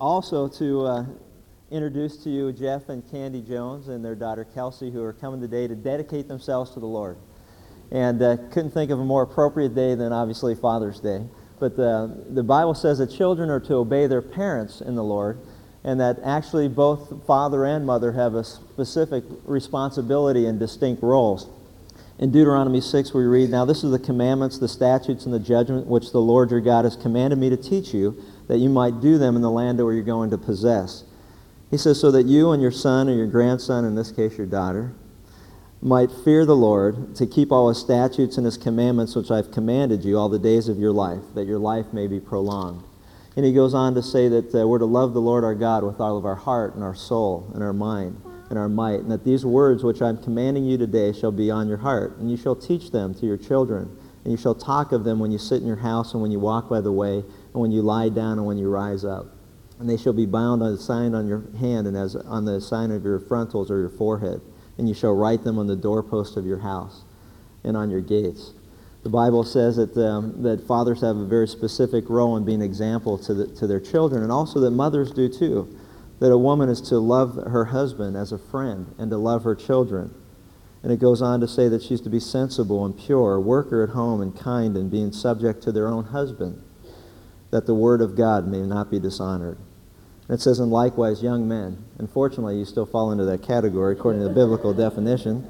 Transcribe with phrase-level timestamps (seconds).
[0.00, 1.04] also to uh,
[1.70, 5.68] introduce to you Jeff and Candy Jones and their daughter Kelsey, who are coming today
[5.68, 7.18] to dedicate themselves to the Lord.
[7.92, 11.24] And uh, couldn't think of a more appropriate day than obviously Father's Day.
[11.58, 15.38] But the, the Bible says that children are to obey their parents in the Lord,
[15.84, 21.48] and that actually both father and mother have a specific responsibility and distinct roles.
[22.18, 25.86] In Deuteronomy 6, we read, Now this is the commandments, the statutes, and the judgment
[25.86, 29.16] which the Lord your God has commanded me to teach you, that you might do
[29.16, 31.04] them in the land where you're going to possess.
[31.70, 34.46] He says, So that you and your son or your grandson, in this case your
[34.48, 34.92] daughter,
[35.80, 40.04] might fear the Lord, to keep all his statutes and his commandments which I've commanded
[40.04, 42.82] you all the days of your life, that your life may be prolonged.
[43.36, 45.84] And he goes on to say that uh, we're to love the Lord our God
[45.84, 48.20] with all of our heart and our soul and our mind
[48.50, 51.68] and our might, and that these words which I'm commanding you today shall be on
[51.68, 55.04] your heart, and you shall teach them to your children, and you shall talk of
[55.04, 57.22] them when you sit in your house and when you walk by the way,
[57.52, 59.26] and when you lie down and when you rise up.
[59.78, 62.60] And they shall be bound on a sign on your hand and as on the
[62.60, 64.40] sign of your frontals or your forehead
[64.80, 67.02] and you shall write them on the doorpost of your house
[67.64, 68.54] and on your gates.
[69.02, 72.66] The Bible says that, um, that fathers have a very specific role in being an
[72.66, 75.76] example to, the, to their children, and also that mothers do too.
[76.18, 79.54] That a woman is to love her husband as a friend and to love her
[79.54, 80.14] children.
[80.82, 83.90] And it goes on to say that she's to be sensible and pure, worker at
[83.90, 86.62] home and kind and being subject to their own husband,
[87.50, 89.58] that the word of God may not be dishonored.
[90.28, 91.84] And it says, and likewise, young men.
[91.98, 95.44] Unfortunately, you still fall into that category according to the biblical definition.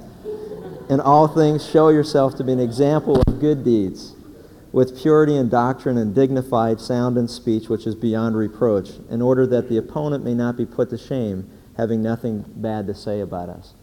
[0.88, 4.14] In all things, show yourself to be an example of good deeds,
[4.72, 9.46] with purity in doctrine and dignified, sound in speech, which is beyond reproach, in order
[9.46, 13.48] that the opponent may not be put to shame, having nothing bad to say about
[13.48, 13.74] us.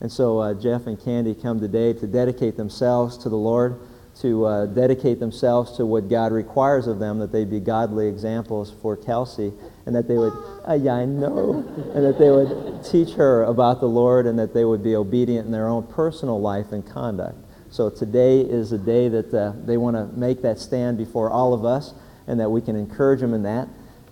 [0.00, 3.80] And so uh, Jeff and Candy come today to dedicate themselves to the Lord,
[4.20, 8.72] to uh, dedicate themselves to what God requires of them, that they be godly examples
[8.80, 9.52] for Kelsey
[9.86, 10.32] and that they would,
[10.68, 14.54] uh, yeah, I know, and that they would teach her about the Lord and that
[14.54, 17.36] they would be obedient in their own personal life and conduct.
[17.70, 21.52] So today is a day that uh, they want to make that stand before all
[21.52, 21.92] of us
[22.26, 23.68] and that we can encourage them in that.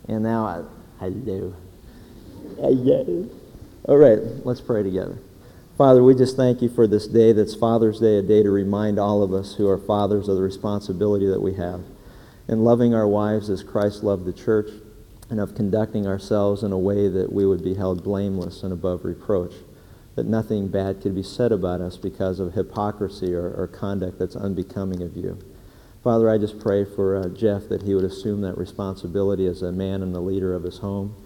[0.09, 0.63] And now, I,
[0.99, 1.55] hello.
[2.57, 3.29] Hello.
[3.85, 5.17] All right, let's pray together.
[5.79, 8.99] Father, we just thank you for this day that's Father's Day, a day to remind
[8.99, 11.81] all of us who are fathers of the responsibility that we have
[12.47, 14.69] in loving our wives as Christ loved the church
[15.31, 19.03] and of conducting ourselves in a way that we would be held blameless and above
[19.07, 19.55] reproach,
[20.15, 24.37] that nothing bad could be said about us because of hypocrisy or, or conduct that's
[24.37, 25.39] unbecoming of you.
[26.05, 29.73] Father, I just pray for uh, Jeff that he would assume that responsibility as a
[29.73, 31.17] man and the leader of his home,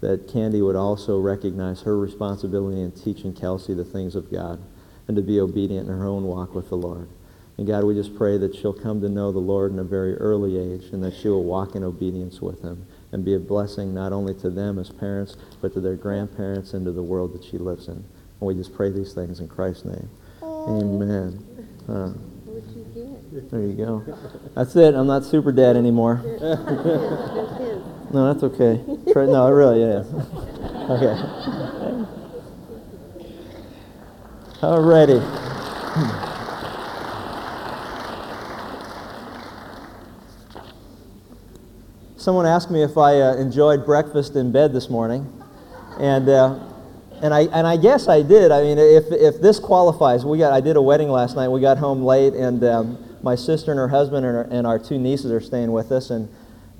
[0.00, 4.60] that Candy would also recognize her responsibility in teaching Kelsey the things of God
[5.06, 7.08] and to be obedient in her own walk with the Lord.
[7.58, 10.16] And God, we just pray that she'll come to know the Lord in a very
[10.16, 13.92] early age and that she will walk in obedience with him and be a blessing
[13.92, 17.44] not only to them as parents, but to their grandparents and to the world that
[17.44, 17.94] she lives in.
[17.94, 18.04] And
[18.40, 20.08] we just pray these things in Christ's name.
[20.42, 21.46] Amen.
[21.86, 22.12] Uh,
[23.50, 24.04] there you go.
[24.54, 24.94] That's it.
[24.94, 26.22] I'm not super dad anymore.
[28.12, 28.82] No, that's okay.
[28.86, 30.06] No, it really is.
[30.90, 31.16] okay.
[34.60, 35.20] Alrighty.
[42.16, 45.32] Someone asked me if I uh, enjoyed breakfast in bed this morning,
[45.98, 46.58] and uh,
[47.22, 48.50] and I and I guess I did.
[48.50, 51.48] I mean, if if this qualifies, we got I did a wedding last night.
[51.48, 54.78] We got home late, and um, my sister and her husband and our, and our,
[54.78, 56.28] two nieces are staying with us, and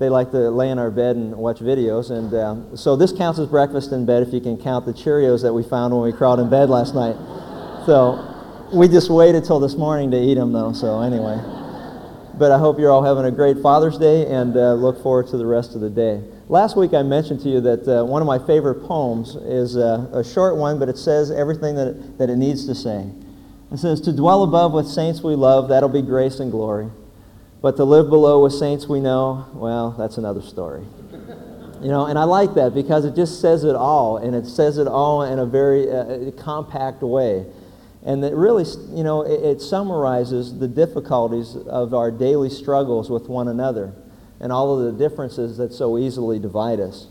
[0.01, 2.11] they like to lay in our bed and watch videos.
[2.11, 5.43] And um, so this counts as breakfast in bed if you can count the Cheerios
[5.43, 7.17] that we found when we crawled in bed last night.
[7.85, 8.17] So
[8.73, 10.73] we just waited till this morning to eat them, though.
[10.73, 11.37] So anyway.
[12.39, 15.37] But I hope you're all having a great Father's Day and uh, look forward to
[15.37, 16.25] the rest of the day.
[16.49, 20.09] Last week I mentioned to you that uh, one of my favorite poems is uh,
[20.15, 23.11] a short one, but it says everything that it, that it needs to say.
[23.71, 26.89] It says, To dwell above with saints we love, that'll be grace and glory.
[27.63, 30.85] But to live below with saints we know, well, that's another story.
[31.83, 34.77] You know, and I like that because it just says it all, and it says
[34.77, 37.47] it all in a very uh, compact way.
[38.05, 43.29] And it really, you know, it, it, summarizes the difficulties of our daily struggles with
[43.29, 43.93] one another
[44.41, 47.09] and all of the differences that so easily divide us.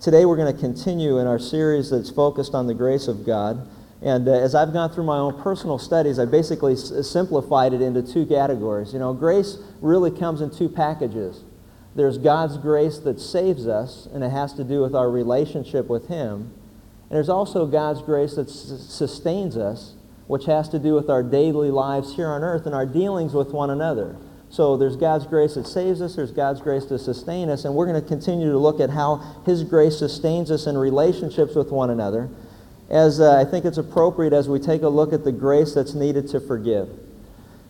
[0.00, 3.66] Today we're going to continue in our series that's focused on the grace of God.
[4.00, 7.82] And uh, as I've gone through my own personal studies, I basically s- simplified it
[7.82, 8.92] into two categories.
[8.92, 11.42] You know, grace really comes in two packages.
[11.96, 16.06] There's God's grace that saves us, and it has to do with our relationship with
[16.06, 16.52] Him.
[17.10, 19.94] And there's also God's grace that s- sustains us
[20.28, 23.48] which has to do with our daily lives here on earth and our dealings with
[23.48, 24.14] one another.
[24.50, 27.86] So there's God's grace that saves us, there's God's grace to sustain us, and we're
[27.86, 31.90] going to continue to look at how His grace sustains us in relationships with one
[31.90, 32.30] another.
[32.88, 35.94] As uh, I think it's appropriate as we take a look at the grace that's
[35.94, 36.88] needed to forgive.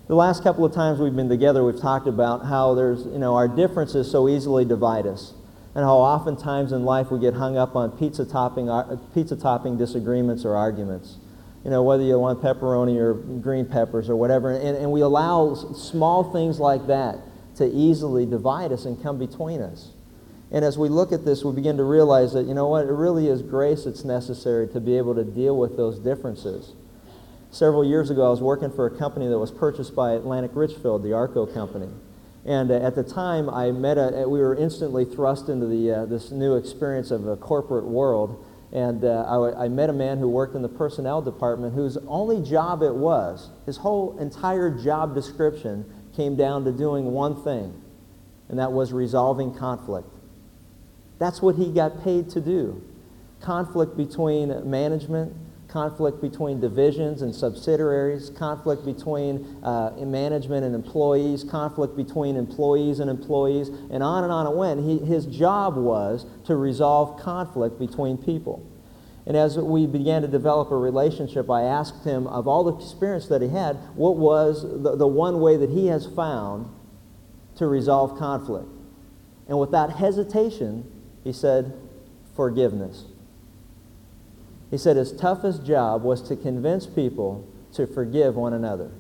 [0.06, 3.34] The last couple of times we've been together, we've talked about how there's, you know,
[3.34, 5.34] our differences so easily divide us
[5.74, 9.76] and how oftentimes in life we get hung up on pizza topping, uh, pizza topping
[9.76, 11.18] disagreements or arguments.
[11.64, 14.52] You know, whether you want pepperoni or green peppers or whatever.
[14.52, 17.18] And, and we allow small things like that
[17.56, 19.90] to easily divide us and come between us.
[20.50, 22.92] And as we look at this, we begin to realize that, you know what, it
[22.92, 26.72] really is grace that's necessary to be able to deal with those differences.
[27.50, 31.02] Several years ago, I was working for a company that was purchased by Atlantic Richfield,
[31.02, 31.88] the Arco company.
[32.44, 36.06] And uh, at the time, I met a, we were instantly thrust into the, uh,
[36.06, 38.44] this new experience of a corporate world.
[38.72, 42.42] And uh, I, I, met a man who worked in the personnel department whose only
[42.42, 47.82] job it was, his whole entire job description came down to doing one thing,
[48.50, 50.17] and that was resolving conflict.
[51.18, 52.82] That's what he got paid to do.
[53.40, 55.34] Conflict between management
[55.68, 63.10] conflict between divisions and subsidiaries, conflict between uh, management and employees, conflict between employees and
[63.10, 64.82] employees, and on and on it went.
[64.82, 68.66] He, his job was to resolve conflict between people.
[69.26, 73.28] And as we began to develop a relationship, I asked him, of all the experience
[73.28, 76.70] that he had, what was the, the one way that he has found
[77.56, 78.68] to resolve conflict?
[79.46, 80.90] And without hesitation,
[81.24, 81.72] he said,
[82.34, 83.04] forgiveness.
[84.70, 88.90] He said his toughest job was to convince people to forgive one another,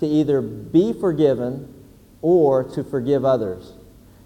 [0.00, 1.72] to either be forgiven
[2.22, 3.72] or to forgive others.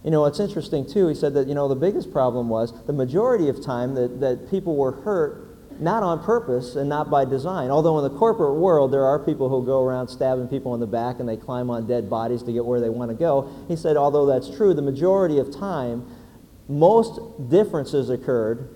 [0.04, 1.08] You know, it's interesting too.
[1.08, 4.50] He said that, you know, the biggest problem was the majority of time that, that
[4.50, 5.46] people were hurt
[5.80, 7.70] not on purpose and not by design.
[7.70, 10.86] Although in the corporate world there are people who go around stabbing people in the
[10.86, 13.50] back and they climb on dead bodies to get where they want to go.
[13.68, 16.06] He said, although that's true, the majority of time,
[16.70, 17.20] most
[17.50, 18.68] differences occurred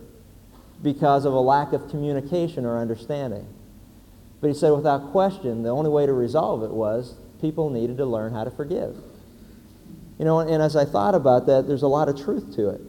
[0.82, 3.46] because of a lack of communication or understanding.
[4.40, 8.04] But he said, without question, the only way to resolve it was people needed to
[8.04, 8.96] learn how to forgive.
[10.18, 12.80] You know, and as I thought about that, there's a lot of truth to it.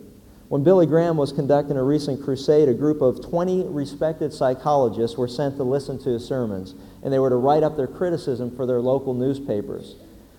[0.48, 5.28] When Billy Graham was conducting a recent crusade, a group of 20 respected psychologists were
[5.28, 8.66] sent to listen to his sermons, and they were to write up their criticism for
[8.66, 9.96] their local newspapers.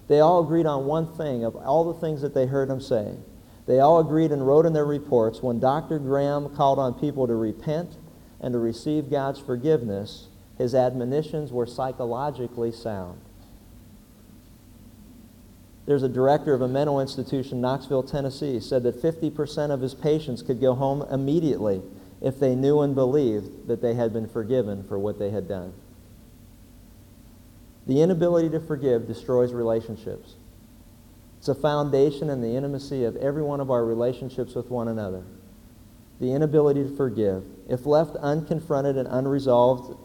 [0.08, 3.14] They all agreed on one thing of all the things that they heard him say.
[3.66, 5.98] They all agreed and wrote in their reports when Dr.
[5.98, 7.96] Graham called on people to repent
[8.40, 13.20] and to receive God's forgiveness, his admonitions were psychologically sound.
[15.86, 19.94] There's a director of a mental institution in Knoxville, Tennessee, said that 50% of his
[19.94, 21.82] patients could go home immediately
[22.20, 25.72] if they knew and believed that they had been forgiven for what they had done.
[27.86, 30.34] The inability to forgive destroys relationships.
[31.46, 35.22] It's a foundation in the intimacy of every one of our relationships with one another.
[36.18, 37.44] The inability to forgive.
[37.68, 39.96] If left unconfronted and unresolved,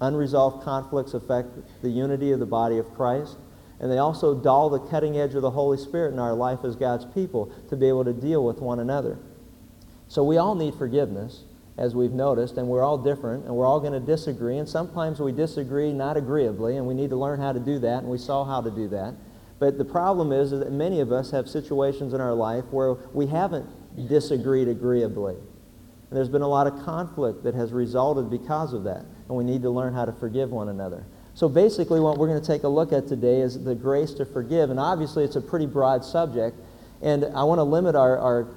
[0.00, 1.50] unresolved conflicts affect
[1.80, 3.36] the unity of the body of Christ.
[3.78, 6.74] And they also dull the cutting edge of the Holy Spirit in our life as
[6.74, 9.16] God's people to be able to deal with one another.
[10.08, 11.44] So we all need forgiveness,
[11.76, 14.58] as we've noticed, and we're all different, and we're all going to disagree.
[14.58, 17.98] And sometimes we disagree not agreeably, and we need to learn how to do that,
[17.98, 19.14] and we saw how to do that.
[19.58, 22.94] But the problem is, is that many of us have situations in our life where
[23.12, 23.66] we haven't
[24.08, 25.34] disagreed agreeably.
[25.34, 29.04] And there's been a lot of conflict that has resulted because of that.
[29.28, 31.04] And we need to learn how to forgive one another.
[31.34, 34.24] So basically, what we're going to take a look at today is the grace to
[34.24, 34.70] forgive.
[34.70, 36.56] And obviously, it's a pretty broad subject.
[37.02, 38.48] And I want to limit our, our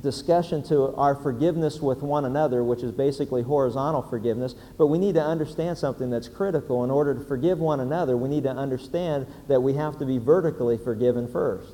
[0.00, 4.54] discussion to our forgiveness with one another, which is basically horizontal forgiveness.
[4.78, 6.84] But we need to understand something that's critical.
[6.84, 10.18] In order to forgive one another, we need to understand that we have to be
[10.18, 11.72] vertically forgiven first.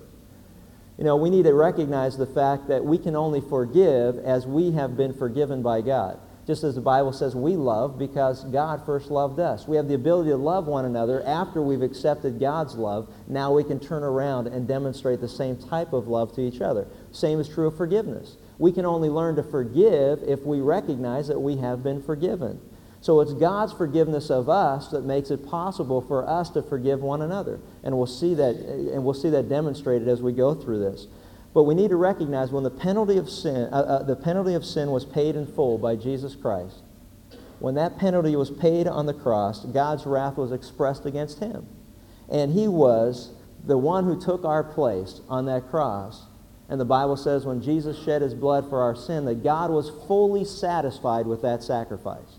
[0.97, 4.73] You know, we need to recognize the fact that we can only forgive as we
[4.73, 6.19] have been forgiven by God.
[6.49, 9.69] Just as the Bible says, we love because God first loved us.
[9.69, 13.13] We have the ability to love one another after we've accepted God's love.
[13.27, 16.89] Now we can turn around and demonstrate the same type of love to each other.
[17.13, 18.39] Same is true of forgiveness.
[18.57, 22.59] We can only learn to forgive if we recognize that we have been forgiven.
[23.03, 27.21] So it's God's forgiveness of us that makes it possible for us to forgive one
[27.21, 27.61] another.
[27.85, 31.09] And we'll see that, and we'll see that demonstrated as we go through this.
[31.55, 34.65] But we need to recognize when the penalty of sin, uh, uh, the penalty of
[34.65, 36.83] sin was paid in full by Jesus Christ,
[37.59, 41.67] when that penalty was paid on the cross, God's wrath was expressed against him.
[42.29, 43.33] And he was
[43.65, 46.27] the one who took our place on that cross.
[46.69, 49.91] And the Bible says when Jesus shed his blood for our sin, that God was
[50.07, 52.39] fully satisfied with that sacrifice.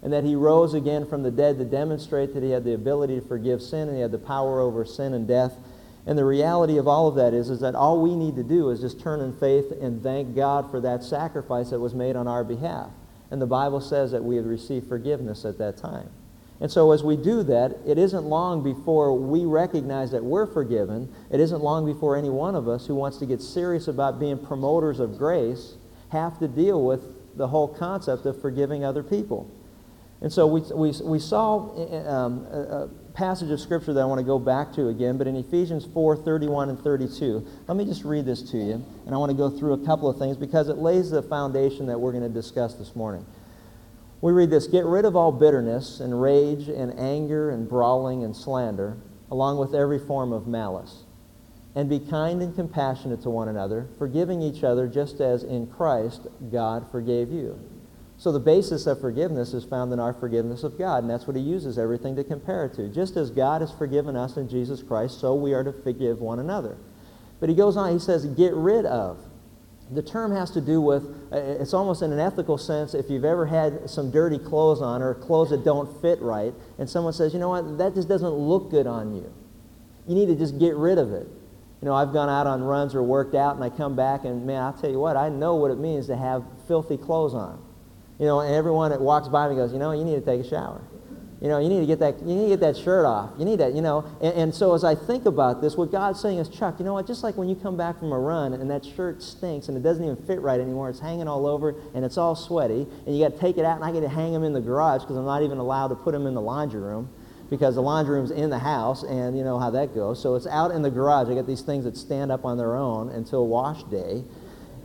[0.00, 3.20] And that he rose again from the dead to demonstrate that he had the ability
[3.20, 5.54] to forgive sin and he had the power over sin and death
[6.08, 8.70] And the reality of all of that is, is that all we need to do
[8.70, 12.26] is just turn in faith and thank God for that sacrifice that was made on
[12.26, 12.88] our behalf.
[13.30, 16.08] And the Bible says that we had received forgiveness at that time.
[16.60, 21.14] And so as we do that, it isn't long before we recognize that we're forgiven.
[21.30, 24.38] It isn't long before any one of us who wants to get serious about being
[24.38, 25.74] promoters of grace
[26.08, 29.50] have to deal with the whole concept of forgiving other people.
[30.22, 31.58] And so we, we, we saw
[32.08, 32.88] um, a, a,
[33.18, 36.18] passage of Scripture that I want to go back to again, but in Ephesians 4
[36.18, 37.44] 31 and 32.
[37.66, 40.08] Let me just read this to you, and I want to go through a couple
[40.08, 43.26] of things because it lays the foundation that we're going to discuss this morning.
[44.20, 48.36] We read this Get rid of all bitterness and rage and anger and brawling and
[48.36, 48.96] slander,
[49.32, 51.02] along with every form of malice.
[51.74, 56.28] And be kind and compassionate to one another, forgiving each other just as in Christ
[56.52, 57.58] God forgave you.
[58.18, 61.36] So the basis of forgiveness is found in our forgiveness of God, and that's what
[61.36, 62.88] he uses everything to compare it to.
[62.88, 66.40] Just as God has forgiven us in Jesus Christ, so we are to forgive one
[66.40, 66.76] another.
[67.38, 69.20] But he goes on, he says, get rid of.
[69.92, 73.24] The term has to do with, uh, it's almost in an ethical sense, if you've
[73.24, 77.32] ever had some dirty clothes on or clothes that don't fit right, and someone says,
[77.32, 79.32] you know what, that just doesn't look good on you.
[80.08, 81.28] You need to just get rid of it.
[81.80, 84.44] You know, I've gone out on runs or worked out, and I come back, and
[84.44, 87.64] man, I'll tell you what, I know what it means to have filthy clothes on.
[88.18, 90.44] You know, and everyone that walks by me goes, you know, you need to take
[90.44, 90.82] a shower.
[91.40, 93.30] You know, you need to get that, you need to get that shirt off.
[93.38, 94.04] You need that, you know.
[94.20, 96.94] And, and, so as I think about this, what God's saying is, Chuck, you know
[96.94, 97.06] what?
[97.06, 99.82] Just like when you come back from a run and that shirt stinks and it
[99.82, 103.24] doesn't even fit right anymore, it's hanging all over and it's all sweaty, and you
[103.24, 105.16] got to take it out and I get to hang them in the garage because
[105.16, 107.08] I'm not even allowed to put them in the laundry room
[107.50, 110.20] because the laundry room's in the house and you know how that goes.
[110.20, 111.28] So it's out in the garage.
[111.28, 114.24] I got these things that stand up on their own until wash day.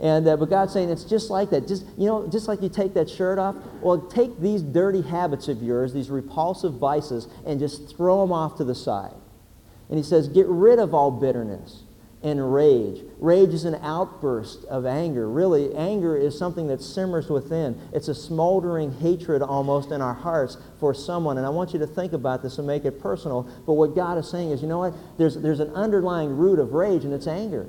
[0.00, 1.68] And, uh, but God's saying it's just like that.
[1.68, 5.48] Just, you know, just like you take that shirt off, well, take these dirty habits
[5.48, 9.14] of yours, these repulsive vices, and just throw them off to the side.
[9.88, 11.82] And he says, get rid of all bitterness
[12.22, 13.02] and rage.
[13.18, 15.28] Rage is an outburst of anger.
[15.28, 17.78] Really, anger is something that simmers within.
[17.92, 21.36] It's a smoldering hatred almost in our hearts for someone.
[21.36, 23.42] And I want you to think about this and make it personal.
[23.66, 24.94] But what God is saying is, you know what?
[25.18, 27.66] There's, there's an underlying root of rage, and it's anger.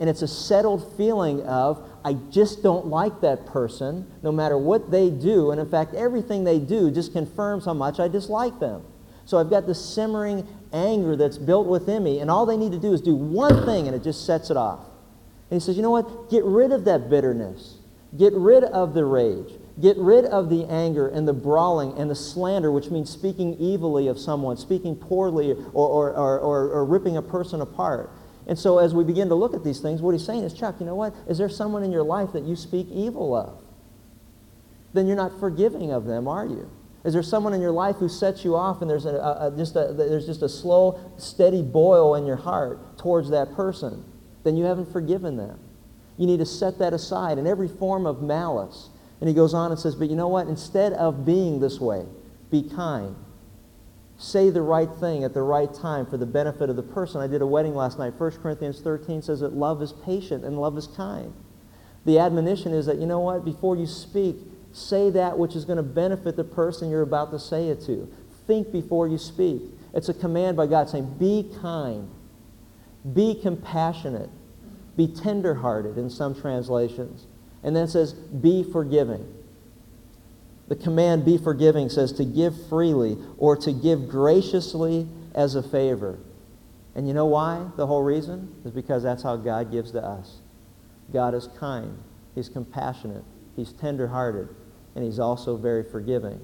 [0.00, 4.90] And it's a settled feeling of, I just don't like that person, no matter what
[4.90, 5.50] they do.
[5.50, 8.84] And in fact, everything they do just confirms how much I dislike them.
[9.24, 12.78] So I've got this simmering anger that's built within me, and all they need to
[12.78, 14.86] do is do one thing, and it just sets it off.
[15.50, 16.30] And he says, You know what?
[16.30, 17.76] Get rid of that bitterness.
[18.16, 19.52] Get rid of the rage.
[19.80, 24.08] Get rid of the anger and the brawling and the slander, which means speaking evilly
[24.08, 28.10] of someone, speaking poorly, or, or, or, or, or ripping a person apart.
[28.48, 30.76] And so as we begin to look at these things, what he's saying is, Chuck,
[30.80, 31.14] you know what?
[31.28, 33.62] Is there someone in your life that you speak evil of?
[34.94, 36.70] Then you're not forgiving of them, are you?
[37.04, 39.76] Is there someone in your life who sets you off and there's, a, a, just
[39.76, 44.02] a, there's just a slow, steady boil in your heart towards that person?
[44.44, 45.60] Then you haven't forgiven them.
[46.16, 48.88] You need to set that aside in every form of malice.
[49.20, 50.48] And he goes on and says, But you know what?
[50.48, 52.06] Instead of being this way,
[52.50, 53.14] be kind
[54.18, 57.20] say the right thing at the right time for the benefit of the person.
[57.20, 58.18] I did a wedding last night.
[58.18, 61.32] 1 Corinthians 13 says that love is patient and love is kind.
[62.04, 64.36] The admonition is that, you know what, before you speak,
[64.72, 68.12] say that which is going to benefit the person you're about to say it to.
[68.46, 69.62] Think before you speak.
[69.94, 72.10] It's a command by God saying, be kind,
[73.14, 74.30] be compassionate,
[74.96, 77.26] be tenderhearted in some translations.
[77.62, 79.32] And then it says, be forgiving.
[80.68, 86.18] The command, be forgiving, says to give freely or to give graciously as a favor.
[86.94, 87.66] And you know why?
[87.76, 90.38] The whole reason is because that's how God gives to us.
[91.12, 91.98] God is kind,
[92.34, 93.24] He's compassionate,
[93.56, 94.48] He's tenderhearted,
[94.94, 96.40] and He's also very forgiving.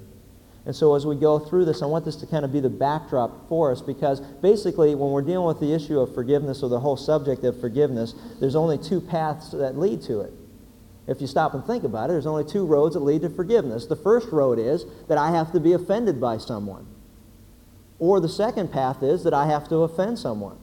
[0.66, 2.71] And so as we go through this, I want this to kind of be the
[2.71, 6.81] backdrop for us because basically when we're dealing with the issue of forgiveness or the
[6.81, 10.33] whole subject of forgiveness, there's only two paths that lead to it.
[11.06, 13.87] If you stop and think about it, there's only two roads that lead to forgiveness.
[13.87, 16.87] The first road is that I have to be offended by someone.
[17.99, 20.56] Or the second path is that I have to offend someone.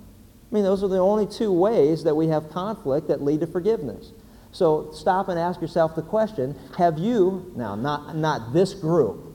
[0.51, 3.47] I mean, those are the only two ways that we have conflict that lead to
[3.47, 4.11] forgiveness.
[4.51, 9.27] So stop and ask yourself the question, have you, now not, not this group,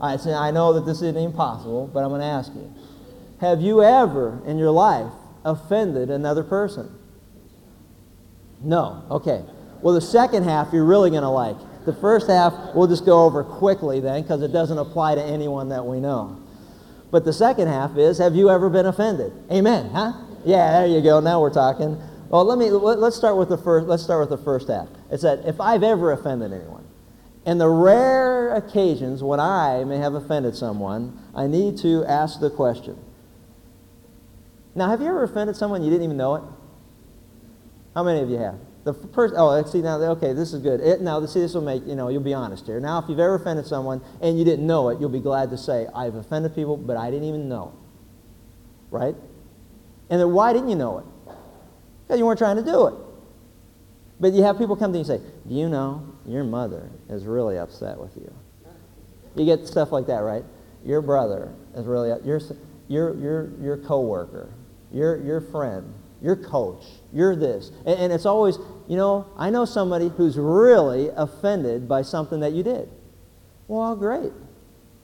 [0.00, 2.72] I, say, I know that this isn't impossible, but I'm going to ask you,
[3.40, 5.10] have you ever in your life
[5.44, 6.96] offended another person?
[8.60, 9.04] No.
[9.10, 9.42] Okay.
[9.82, 11.56] Well, the second half you're really going to like.
[11.84, 15.68] The first half we'll just go over quickly then because it doesn't apply to anyone
[15.70, 16.40] that we know.
[17.10, 19.32] But the second half is, have you ever been offended?
[19.50, 20.12] Amen, huh?
[20.44, 21.20] Yeah, there you go.
[21.20, 22.00] Now we're talking.
[22.28, 24.88] Well, let me let's start with the first let's start with the first half.
[25.10, 26.86] It's that if I've ever offended anyone,
[27.44, 32.50] and the rare occasions when I may have offended someone, I need to ask the
[32.50, 32.96] question,
[34.74, 36.42] Now, have you ever offended someone you didn't even know it?
[37.94, 38.58] How many of you have?
[38.84, 40.80] The person, oh, see now, okay, this is good.
[40.80, 42.80] It, now, see, this will make, you know, you'll be honest here.
[42.80, 45.58] Now, if you've ever offended someone and you didn't know it, you'll be glad to
[45.58, 47.72] say, I've offended people, but I didn't even know.
[48.90, 49.14] Right?
[50.10, 51.04] And then why didn't you know it?
[52.04, 52.94] Because you weren't trying to do it.
[54.18, 57.24] But you have people come to you and say, do you know your mother is
[57.24, 58.32] really upset with you?
[59.36, 60.44] You get stuff like that, right?
[60.84, 62.40] Your brother is really, your,
[62.88, 64.52] your, your, your coworker,
[64.92, 67.70] your, your friend, your coach, you're this.
[67.84, 68.56] And, and it's always,
[68.88, 72.88] you know, I know somebody who's really offended by something that you did.
[73.66, 74.32] Well, great.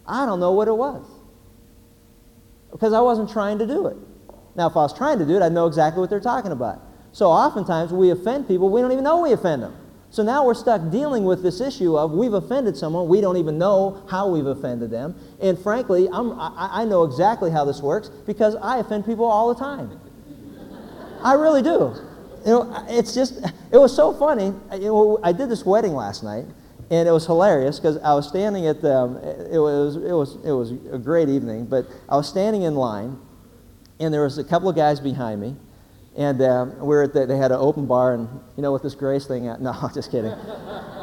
[0.07, 1.05] I don't know what it was.
[2.71, 3.97] Because I wasn't trying to do it.
[4.55, 6.83] Now, if I was trying to do it, I'd know exactly what they're talking about.
[7.13, 9.77] So oftentimes we offend people, we don't even know we offend them.
[10.11, 13.59] So now we're stuck dealing with this issue of we've offended someone, we don't even
[13.59, 15.17] know how we've offended them.
[15.41, 19.53] And frankly, I'm, I, I know exactly how this works because I offend people all
[19.53, 20.01] the time.
[21.23, 21.95] I really do.
[22.45, 24.53] You know, it's just, it was so funny.
[24.73, 26.47] You know, I did this wedding last night,
[26.91, 30.37] and it was hilarious because I was standing at the, um, it was, it was,
[30.45, 33.19] it was a great evening, but I was standing in line,
[34.01, 35.57] and there was a couple of guys behind me,
[36.17, 38.83] and um, we were at the, they had an open bar, and you know, with
[38.83, 40.33] this Grace thing, no, just kidding.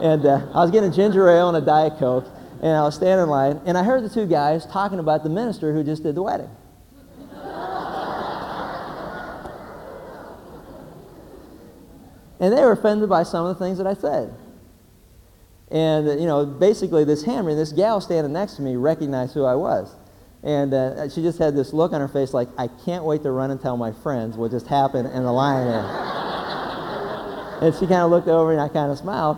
[0.01, 2.25] and uh, I was getting ginger ale and a Diet Coke,
[2.61, 5.29] and I was standing in line, and I heard the two guys talking about the
[5.29, 6.49] minister who just did the wedding.
[12.39, 14.33] And they were offended by some of the things that I said.
[15.71, 19.45] And, you know, basically this hammer, and this gal standing next to me recognized who
[19.45, 19.93] I was.
[20.43, 23.31] And uh, she just had this look on her face like, I can't wait to
[23.31, 25.83] run and tell my friends what just happened in the lion
[27.61, 29.37] and she kind of looked over and I kind of smiled.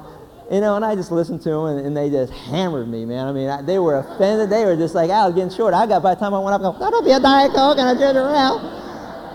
[0.51, 3.27] You know, and I just listened to them and, and they just hammered me, man.
[3.27, 4.49] I mean, I, they were offended.
[4.49, 5.73] They were just like, I was getting short.
[5.73, 7.77] I got, by the time I went up, I go, that'll be a Diet Coke,
[7.77, 8.59] and I turned around.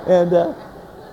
[0.09, 0.72] And, uh,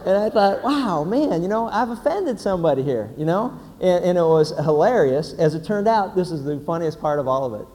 [0.09, 3.57] and I thought, wow, man, you know, I've offended somebody here, you know?
[3.79, 5.33] And, and it was hilarious.
[5.33, 7.67] As it turned out, this is the funniest part of all of it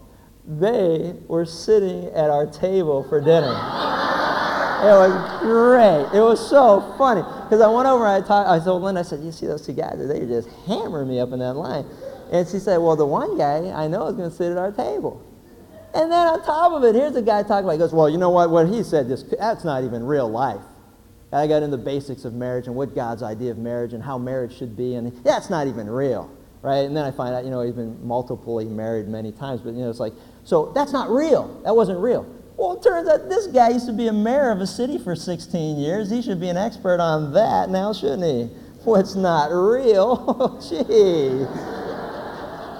[0.46, 3.48] they were sitting at our table for dinner.
[3.48, 6.18] it was great.
[6.18, 7.22] It was so funny.
[7.44, 9.72] Because I went over and I, I told Linda, I said, you see those two
[9.72, 9.96] guys?
[9.96, 11.86] They just hammering me up in that line.
[12.30, 14.72] And she said, well, the one guy I know is going to sit at our
[14.72, 15.22] table.
[15.94, 18.18] And then on top of it, here's a guy talking about, he goes, well, you
[18.18, 18.50] know what?
[18.50, 20.60] What he said, just, that's not even real life.
[21.34, 24.18] I got into the basics of marriage and what God's idea of marriage and how
[24.18, 26.30] marriage should be, and that's not even real,
[26.62, 26.84] right?
[26.84, 29.80] And then I find out, you know, he's been multiply married many times, but, you
[29.80, 30.12] know, it's like,
[30.44, 31.60] so that's not real.
[31.64, 32.24] That wasn't real.
[32.56, 35.16] Well, it turns out this guy used to be a mayor of a city for
[35.16, 36.08] 16 years.
[36.08, 38.44] He should be an expert on that now, shouldn't he?
[38.84, 40.24] What's not real?
[40.36, 41.46] Oh, Gee.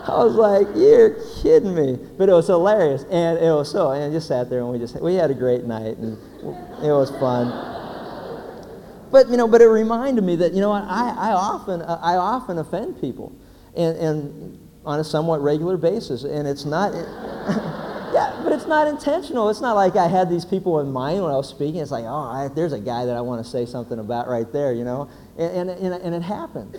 [0.06, 1.98] I was like, you're kidding me.
[2.18, 3.04] But it was hilarious.
[3.10, 5.34] And it was so, and I just sat there and we just, we had a
[5.34, 6.18] great night and
[6.82, 7.74] it was fun.
[9.14, 12.58] But, you know, but it reminded me that, you know, I, I often, I often
[12.58, 13.32] offend people.
[13.76, 16.24] And, and on a somewhat regular basis.
[16.24, 16.92] And it's not,
[18.12, 19.50] yeah, but it's not intentional.
[19.50, 21.76] It's not like I had these people in mind when I was speaking.
[21.76, 24.52] It's like, oh, I, there's a guy that I want to say something about right
[24.52, 25.08] there, you know?
[25.38, 26.76] And, and, and, and it happened.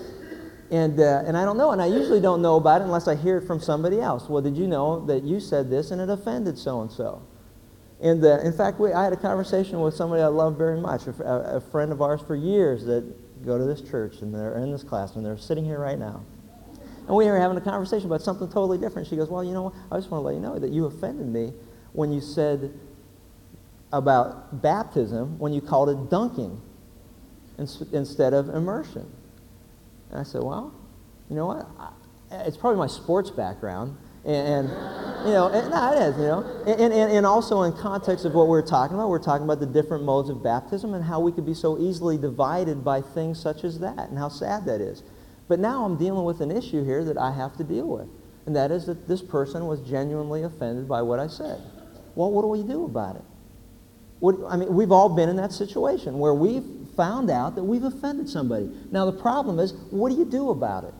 [0.71, 3.15] And, uh, and I don't know, and I usually don't know about it unless I
[3.15, 4.27] hear it from somebody else.
[4.27, 7.25] Well, did you know that you said this and it offended so and so?
[8.01, 11.07] And uh, in fact, we, I had a conversation with somebody I love very much,
[11.07, 13.03] a, a friend of ours for years that
[13.45, 16.23] go to this church and they're in this class and they're sitting here right now.
[17.07, 19.07] And we were having a conversation about something totally different.
[19.07, 19.73] She goes, Well, you know what?
[19.91, 21.53] I just want to let you know that you offended me
[21.93, 22.73] when you said
[23.93, 26.61] about baptism when you called it dunking
[27.57, 29.09] instead of immersion.
[30.09, 30.73] And I said, Well,
[31.29, 31.67] you know what?
[32.31, 33.97] It's probably my sports background.
[34.25, 34.69] And,
[35.25, 36.63] you know, and, no, it is, you know.
[36.65, 39.65] And, and, and also in context of what we're talking about, we're talking about the
[39.67, 43.63] different modes of baptism and how we could be so easily divided by things such
[43.63, 45.03] as that and how sad that is.
[45.47, 48.07] But now I'm dealing with an issue here that I have to deal with.
[48.45, 51.61] And that is that this person was genuinely offended by what I said.
[52.15, 53.23] Well, what do we do about it?
[54.19, 56.63] What, I mean, we've all been in that situation where we've
[56.95, 58.71] found out that we've offended somebody.
[58.91, 60.93] Now, the problem is, what do you do about it?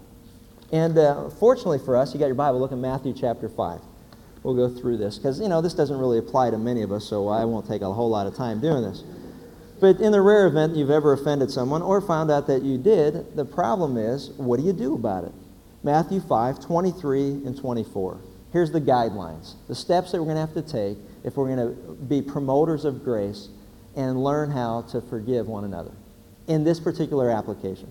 [0.75, 3.79] And uh, fortunately for us, you got your Bible, look at Matthew chapter 5.
[4.43, 7.05] We'll go through this because, you know, this doesn't really apply to many of us,
[7.05, 9.01] so I won't take a whole lot of time doing this.
[9.79, 13.37] But in the rare event you've ever offended someone or found out that you did,
[13.37, 15.31] the problem is, what do you do about it?
[15.81, 18.19] Matthew 5, 23 and 24.
[18.51, 21.69] Here's the guidelines, the steps that we're going to have to take if we're going
[21.69, 23.47] to be promoters of grace
[23.95, 25.91] and learn how to forgive one another
[26.47, 27.89] in this particular application.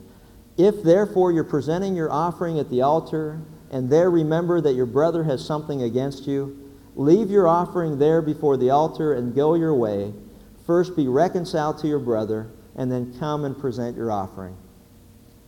[0.56, 3.40] If therefore you're presenting your offering at the altar
[3.70, 8.56] and there remember that your brother has something against you, leave your offering there before
[8.56, 10.12] the altar and go your way.
[10.64, 14.56] First be reconciled to your brother, and then come and present your offering.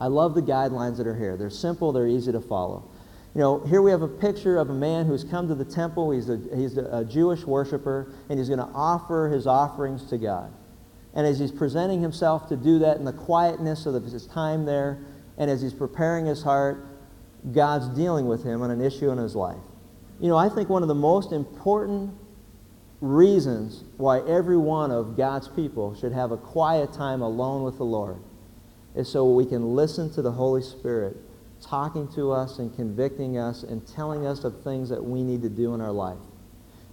[0.01, 1.37] I love the guidelines that are here.
[1.37, 2.89] They're simple, they're easy to follow.
[3.35, 6.11] You know, here we have a picture of a man who's come to the temple.
[6.11, 10.53] He's a, he's a Jewish worshiper, and he's going to offer his offerings to God.
[11.17, 14.99] And as he's presenting himself to do that in the quietness of his time there,
[15.39, 16.87] and as he's preparing his heart,
[17.53, 19.57] God's dealing with him on an issue in his life.
[20.21, 22.13] You know, I think one of the most important
[23.01, 27.85] reasons why every one of God's people should have a quiet time alone with the
[27.85, 28.19] Lord
[28.95, 31.17] is so we can listen to the Holy Spirit
[31.61, 35.49] talking to us and convicting us and telling us of things that we need to
[35.49, 36.19] do in our life.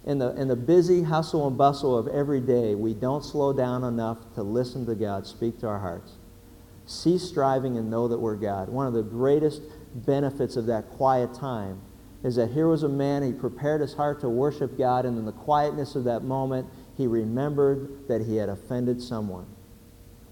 [0.06, 3.84] In the, in the busy hustle and bustle of every day, we don't slow down
[3.84, 6.12] enough to listen to God speak to our hearts.
[6.86, 8.68] Cease striving and know that we're God.
[8.68, 9.62] One of the greatest
[9.94, 11.80] benefits of that quiet time
[12.22, 15.24] is that here was a man, he prepared his heart to worship God, and in
[15.24, 19.46] the quietness of that moment, he remembered that he had offended someone.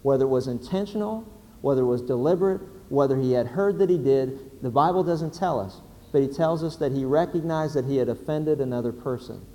[0.02, 1.26] Whether it was intentional,
[1.62, 5.58] whether it was deliberate, whether he had heard that he did, the Bible doesn't tell
[5.58, 5.80] us,
[6.12, 9.46] but he tells us that he recognized that he had offended another person.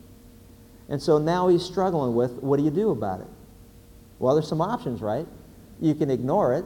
[0.89, 3.27] And so now he's struggling with what do you do about it?
[4.19, 5.27] Well, there's some options, right?
[5.79, 6.65] You can ignore it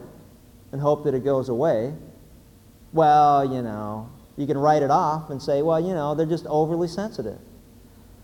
[0.72, 1.94] and hope that it goes away.
[2.94, 6.46] Well, you know, you can write it off and say, well, you know, they're just
[6.48, 7.40] overly sensitive.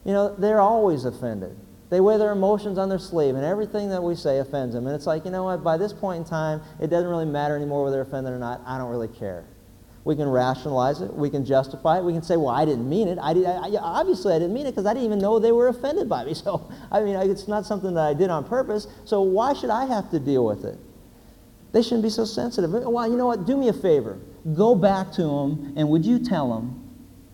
[0.06, 1.58] You know, they're always offended.
[1.90, 4.88] They wear their emotions on their sleeve, and everything that we say offends them.
[4.88, 7.56] And it's like, you know what, by this point in time, it doesn't really matter
[7.56, 8.62] anymore whether they're offended or not.
[8.66, 9.46] I don't really care.
[10.08, 11.14] We can rationalize it.
[11.14, 12.04] We can justify it.
[12.06, 13.20] We can say, well, I didn't mean it.
[13.22, 15.68] I, did, I obviously, I didn't mean it because I didn't even know they were
[15.68, 16.34] offended by me.
[16.48, 18.88] So, I mean, it's not something that I did on purpose.
[19.04, 20.78] So why should I have to deal with it?
[21.74, 22.72] They shouldn't be so sensitive.
[22.72, 23.46] Well, you know what?
[23.46, 24.18] Do me a favor.
[24.56, 26.90] Go back to them, and would you tell them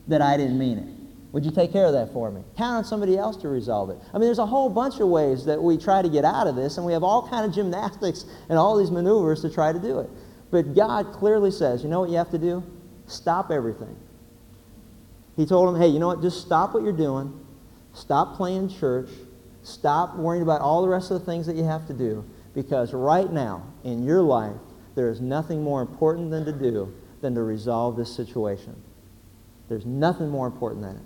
[0.08, 0.88] that I didn't mean it?
[1.34, 2.42] Would you take care of that for me?
[2.58, 4.00] Count on somebody else to resolve it.
[4.14, 6.56] I mean, there's a whole bunch of ways that we try to get out of
[6.56, 9.80] this, and we have all kind of gymnastics and all these maneuvers to try to
[9.80, 10.10] do it.
[10.54, 12.64] But God clearly says, you know what you have to do?
[13.08, 13.96] Stop everything.
[15.36, 16.22] He told him, hey, you know what?
[16.22, 17.34] Just stop what you're doing.
[17.94, 19.10] Stop playing church.
[19.64, 22.24] Stop worrying about all the rest of the things that you have to do.
[22.54, 24.56] Because right now, in your life,
[24.94, 28.80] there is nothing more important than to do than to resolve this situation.
[29.70, 31.04] There's nothing more important than it.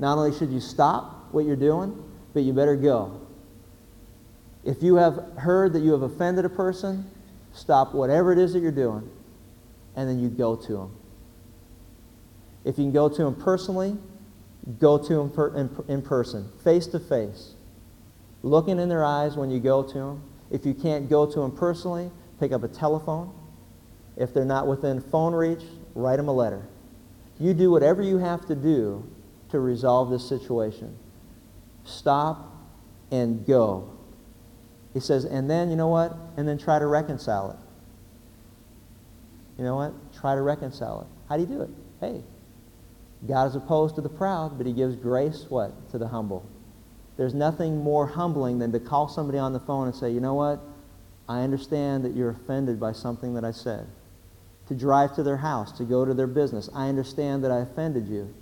[0.00, 2.02] Not only should you stop what you're doing,
[2.34, 3.20] but you better go.
[4.64, 7.08] If you have heard that you have offended a person,
[7.52, 9.08] stop whatever it is that you're doing,
[9.96, 10.96] and then you go to them.
[12.64, 13.96] If you can go to them personally,
[14.78, 17.54] go to them per, in, in person, face to face,
[18.42, 20.22] looking in their eyes when you go to them.
[20.50, 23.32] If you can't go to them personally, pick up a telephone.
[24.16, 25.62] If they're not within phone reach,
[25.94, 26.66] write them a letter.
[27.38, 29.08] You do whatever you have to do
[29.50, 30.96] to resolve this situation.
[31.84, 32.54] Stop
[33.10, 33.90] and go.
[34.92, 36.16] He says, and then, you know what?
[36.36, 37.56] And then try to reconcile it.
[39.58, 39.92] You know what?
[40.18, 41.06] Try to reconcile it.
[41.28, 41.70] How do you do it?
[42.00, 42.22] Hey,
[43.28, 45.90] God is opposed to the proud, but he gives grace, what?
[45.90, 46.48] To the humble.
[47.16, 50.34] There's nothing more humbling than to call somebody on the phone and say, you know
[50.34, 50.60] what?
[51.28, 53.86] I understand that you're offended by something that I said.
[54.68, 56.70] To drive to their house, to go to their business.
[56.74, 58.34] I understand that I offended you.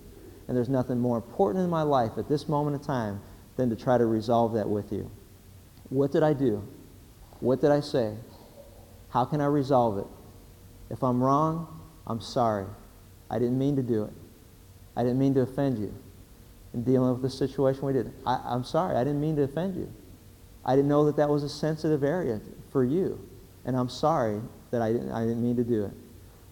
[0.46, 3.20] And there's nothing more important in my life at this moment in time
[3.56, 5.10] than to try to resolve that with you.
[5.90, 6.66] What did I do?
[7.40, 8.14] What did I say?
[9.10, 10.06] How can I resolve it?
[10.90, 12.66] If I'm wrong, I'm sorry.
[13.30, 14.12] I didn't mean to do it.
[14.96, 15.94] I didn't mean to offend you
[16.74, 18.12] in dealing with the situation we did.
[18.26, 18.96] I, am sorry.
[18.96, 19.90] I didn't mean to offend you.
[20.64, 22.40] I didn't know that that was a sensitive area
[22.72, 23.18] for you.
[23.64, 25.92] And I'm sorry that I didn't, I didn't mean to do it.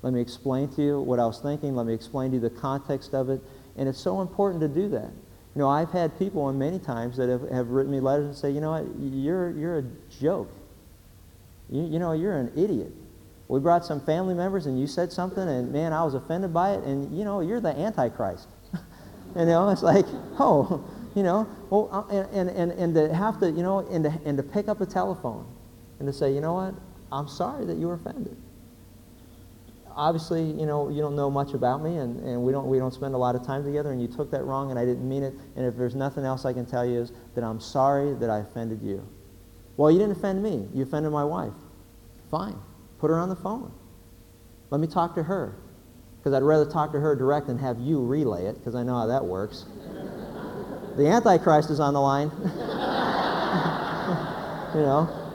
[0.03, 1.75] Let me explain to you what I was thinking.
[1.75, 3.41] Let me explain to you the context of it.
[3.77, 5.11] And it's so important to do that.
[5.57, 8.37] You know, I've had people, and many times, that have, have written me letters and
[8.37, 9.85] say, you know what, you're, you're a
[10.21, 10.51] joke.
[11.71, 12.93] You, you know, you're an idiot.
[13.49, 16.73] We brought some family members and you said something, and man, I was offended by
[16.75, 18.49] it, and you know, you're the Antichrist.
[19.35, 20.05] you know, it's like,
[20.39, 24.13] oh, you know, well, uh, and, and, and, to have to, you know, and to,
[24.27, 25.47] and to pick up a telephone
[26.01, 26.75] and to say, you know what,
[27.11, 28.37] I'm sorry that you were offended
[29.97, 32.93] obviously, you know, you don't know much about me, and, and we, don't, we don't
[32.93, 35.23] spend a lot of time together, and you took that wrong, and I didn't mean
[35.23, 38.31] it, and if there's nothing else I can tell you is that I'm sorry that
[38.31, 39.07] I offended you.
[39.77, 40.67] Well, you didn't offend me.
[40.75, 41.53] You offended my wife.
[42.31, 42.59] Fine.
[42.99, 43.73] Put her on the phone.
[44.71, 45.57] Let me talk to her.
[46.19, 48.95] Because I'd rather talk to her direct than have you relay it, because I know
[48.95, 49.65] how that works.
[50.97, 52.31] the Antichrist is on the line.
[54.75, 55.26] you know?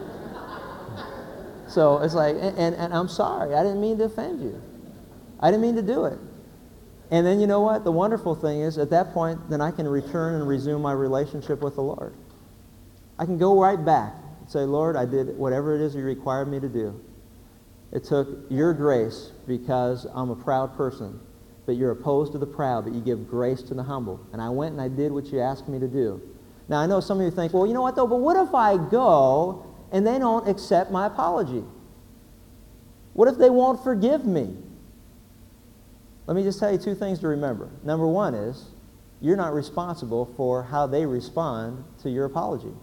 [1.71, 3.55] So it's like, and, and I'm sorry.
[3.55, 4.61] I didn't mean to offend you.
[5.39, 6.19] I didn't mean to do it.
[7.11, 7.83] And then you know what?
[7.83, 11.61] The wonderful thing is, at that point, then I can return and resume my relationship
[11.61, 12.13] with the Lord.
[13.17, 16.47] I can go right back and say, Lord, I did whatever it is you required
[16.47, 16.99] me to do.
[17.91, 21.19] It took your grace because I'm a proud person,
[21.65, 24.19] but you're opposed to the proud, but you give grace to the humble.
[24.31, 26.21] And I went and I did what you asked me to do.
[26.69, 28.55] Now, I know some of you think, well, you know what, though, but what if
[28.55, 31.63] I go and they don't accept my apology?
[33.13, 34.55] What if they won't forgive me?
[36.27, 37.69] Let me just tell you two things to remember.
[37.83, 38.69] Number one is,
[39.19, 42.73] you're not responsible for how they respond to your apology.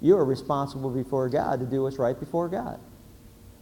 [0.00, 2.80] You are responsible before God to do what's right before God.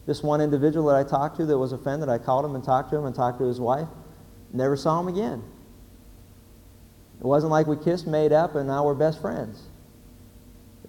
[0.07, 2.91] This one individual that I talked to that was offended, I called him and talked
[2.91, 3.89] to him and talked to his wife.
[4.53, 5.43] Never saw him again.
[7.21, 9.63] It wasn't like we kissed, made up, and now we're best friends.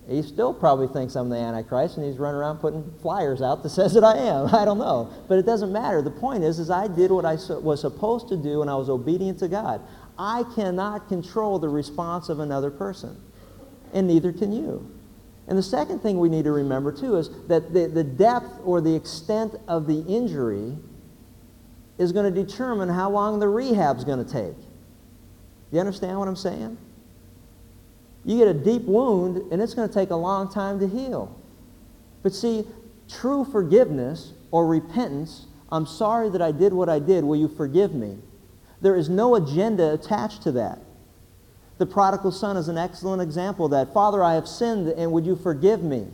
[0.07, 3.69] He still probably thinks I'm the Antichrist, and he's running around putting flyers out that
[3.71, 4.53] says that I am.
[4.53, 5.11] I don't know.
[5.27, 6.01] But it doesn't matter.
[6.01, 8.89] The point is, is I did what I was supposed to do, and I was
[8.89, 9.81] obedient to God.
[10.17, 13.19] I cannot control the response of another person,
[13.93, 14.89] and neither can you.
[15.47, 18.81] And the second thing we need to remember, too, is that the, the depth or
[18.81, 20.77] the extent of the injury
[21.97, 24.55] is going to determine how long the rehab's going to take.
[25.71, 26.77] You understand what I'm saying?
[28.23, 31.35] You get a deep wound, and it's going to take a long time to heal.
[32.23, 32.65] But see,
[33.09, 37.23] true forgiveness or repentance, I'm sorry that I did what I did.
[37.23, 38.17] Will you forgive me?
[38.81, 40.79] There is no agenda attached to that.
[41.77, 43.93] The prodigal son is an excellent example of that.
[43.93, 46.07] Father, I have sinned, and would you forgive me?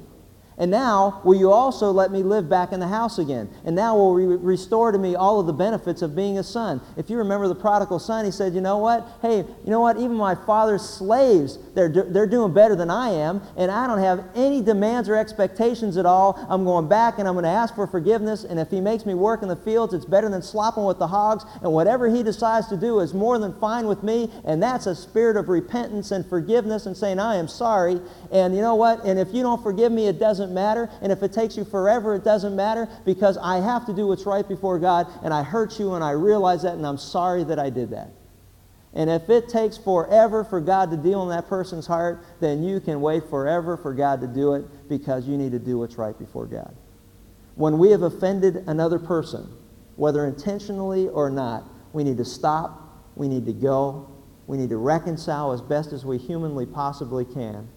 [0.60, 3.48] And now, will you also let me live back in the house again?
[3.64, 6.82] And now will re- restore to me all of the benefits of being a son.
[6.98, 9.08] If you remember the prodigal son, he said, you know what?
[9.22, 9.98] Hey, you know what?
[9.98, 14.26] Even my father's slaves, they're, they're doing better than I am, and I don't have
[14.34, 16.44] any demands or expectations at all.
[16.50, 19.14] I'm going back and I'm going to ask for forgiveness, and if he makes me
[19.14, 22.68] work in the fields, it's better than slopping with the hogs, and whatever he decides
[22.70, 26.26] to do is more than fine with me, and that's a spirit of repentance and
[26.26, 29.06] forgiveness and saying, I am sorry, and you know what?
[29.06, 30.90] And if you don't forgive me, it doesn't doesn't matter.
[31.02, 34.26] And if it takes you forever, it doesn't matter because I have to do what's
[34.26, 37.60] right before God and I hurt you and I realize that and I'm sorry that
[37.60, 38.12] I did that.
[38.94, 42.80] And if it takes forever for God to deal in that person's heart, then you
[42.80, 46.18] can wait forever for God to do it because you need to do what's right
[46.18, 46.76] before God.
[47.56, 49.52] When we have offended another person,
[49.98, 54.10] whether intentionally or not, we need to stop, we need to go,
[54.48, 57.68] we need to reconcile as best as we humanly possibly can.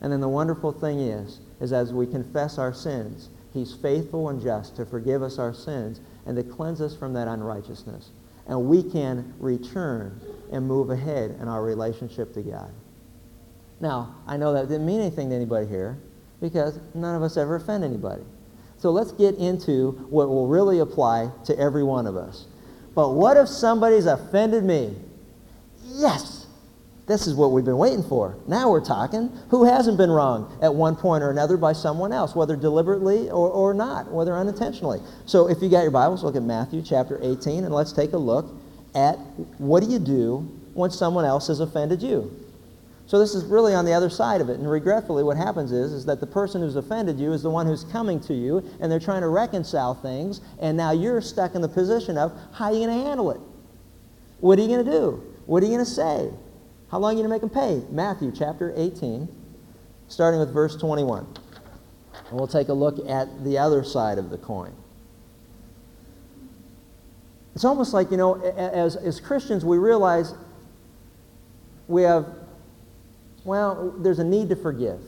[0.00, 4.40] And then the wonderful thing is, is as we confess our sins, he's faithful and
[4.40, 8.10] just to forgive us our sins and to cleanse us from that unrighteousness.
[8.46, 10.20] And we can return
[10.52, 12.70] and move ahead in our relationship to God.
[13.80, 15.98] Now, I know that didn't mean anything to anybody here
[16.40, 18.22] because none of us ever offend anybody.
[18.78, 22.46] So let's get into what will really apply to every one of us.
[22.94, 24.94] But what if somebody's offended me?
[25.84, 26.35] Yes,
[27.06, 28.36] this is what we've been waiting for.
[28.48, 29.30] Now we're talking.
[29.50, 33.48] Who hasn't been wrong at one point or another by someone else, whether deliberately or,
[33.48, 35.00] or not, whether unintentionally?
[35.24, 38.18] So if you got your Bibles, look at Matthew chapter 18, and let's take a
[38.18, 38.46] look
[38.96, 39.16] at
[39.58, 40.38] what do you do
[40.74, 42.42] when someone else has offended you.
[43.06, 44.58] So this is really on the other side of it.
[44.58, 47.66] And regretfully, what happens is, is that the person who's offended you is the one
[47.66, 51.62] who's coming to you, and they're trying to reconcile things, and now you're stuck in
[51.62, 53.40] the position of how are you going to handle it?
[54.40, 55.22] What are you going to do?
[55.46, 56.30] What are you going to say?
[56.90, 57.82] How long are you going to make them pay?
[57.92, 59.28] Matthew chapter 18,
[60.08, 61.26] starting with verse 21.
[62.28, 64.72] And we'll take a look at the other side of the coin.
[67.54, 70.34] It's almost like, you know, as, as Christians, we realize
[71.88, 72.26] we have,
[73.44, 75.00] well, there's a need to forgive.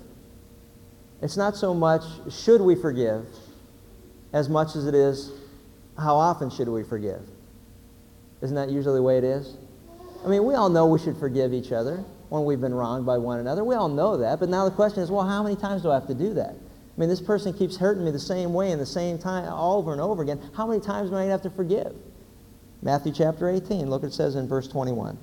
[1.21, 3.27] It's not so much should we forgive
[4.33, 5.33] as much as it is
[5.99, 7.23] how often should we forgive.
[8.41, 9.57] Isn't that usually the way it is?
[10.25, 13.19] I mean, we all know we should forgive each other when we've been wronged by
[13.19, 13.65] one another.
[13.65, 14.41] We all know that.
[14.41, 16.51] But now the question is, well, how many times do I have to do that?
[16.55, 19.93] I mean, this person keeps hurting me the same way in the same time over
[19.93, 20.41] and over again.
[20.57, 21.95] How many times do I going to have to forgive?
[22.83, 25.15] Matthew chapter 18, look what it says in verse 21.
[25.15, 25.19] It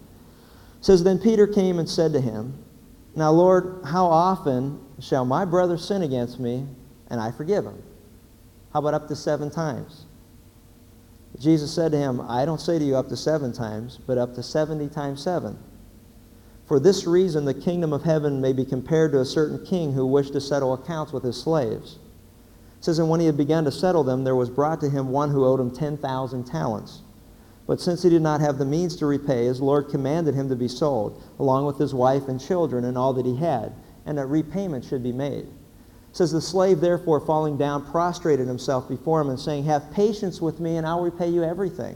[0.79, 2.58] says, Then Peter came and said to him,
[3.15, 6.65] Now, Lord, how often shall my brother sin against me
[7.10, 7.81] and I forgive him?
[8.71, 10.05] How about up to seven times?
[11.39, 14.36] Jesus said to him, I don't say to you up to seven times, but up
[14.36, 15.58] to 70 times seven.
[16.67, 20.06] For this reason, the kingdom of heaven may be compared to a certain king who
[20.06, 22.00] wished to settle accounts with his slaves.
[22.80, 25.10] It says, And when he had begun to settle them, there was brought to him
[25.10, 27.02] one who owed him 10,000 talents.
[27.67, 30.56] But since he did not have the means to repay, his Lord commanded him to
[30.56, 33.74] be sold, along with his wife and children and all that he had,
[34.06, 35.48] and that repayment should be made
[36.15, 40.60] says the slave therefore falling down prostrated himself before him and saying have patience with
[40.60, 41.95] me and i'll repay you everything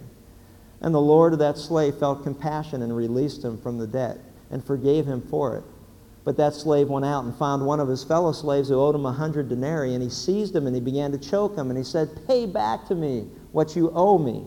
[0.81, 4.17] and the lord of that slave felt compassion and released him from the debt
[4.51, 5.63] and forgave him for it
[6.25, 9.05] But that slave went out and found one of his fellow slaves who owed him
[9.05, 11.83] a hundred denarii, and he seized him and he began to choke him, and he
[11.83, 14.45] said, Pay back to me what you owe me.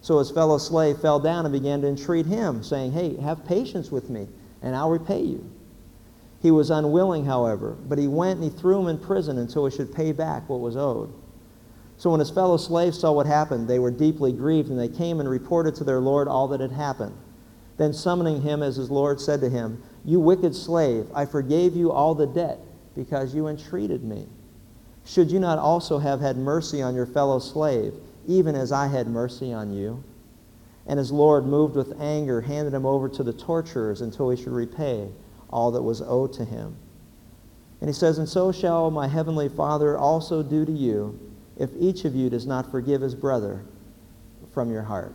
[0.00, 3.92] So his fellow slave fell down and began to entreat him, saying, Hey, have patience
[3.92, 4.26] with me,
[4.62, 5.48] and I'll repay you.
[6.42, 9.74] He was unwilling, however, but he went and he threw him in prison until he
[9.74, 11.12] should pay back what was owed.
[11.96, 15.20] So when his fellow slaves saw what happened, they were deeply grieved, and they came
[15.20, 17.14] and reported to their Lord all that had happened.
[17.76, 21.92] Then summoning him as his Lord said to him, You wicked slave, I forgave you
[21.92, 22.58] all the debt
[22.96, 24.26] because you entreated me.
[25.04, 27.94] Should you not also have had mercy on your fellow slave,
[28.26, 30.02] even as I had mercy on you?
[30.88, 34.52] And his Lord, moved with anger, handed him over to the torturers until he should
[34.52, 35.08] repay
[35.52, 36.76] all that was owed to him.
[37.80, 41.18] And he says, And so shall my heavenly Father also do to you
[41.58, 43.64] if each of you does not forgive his brother
[44.52, 45.14] from your heart.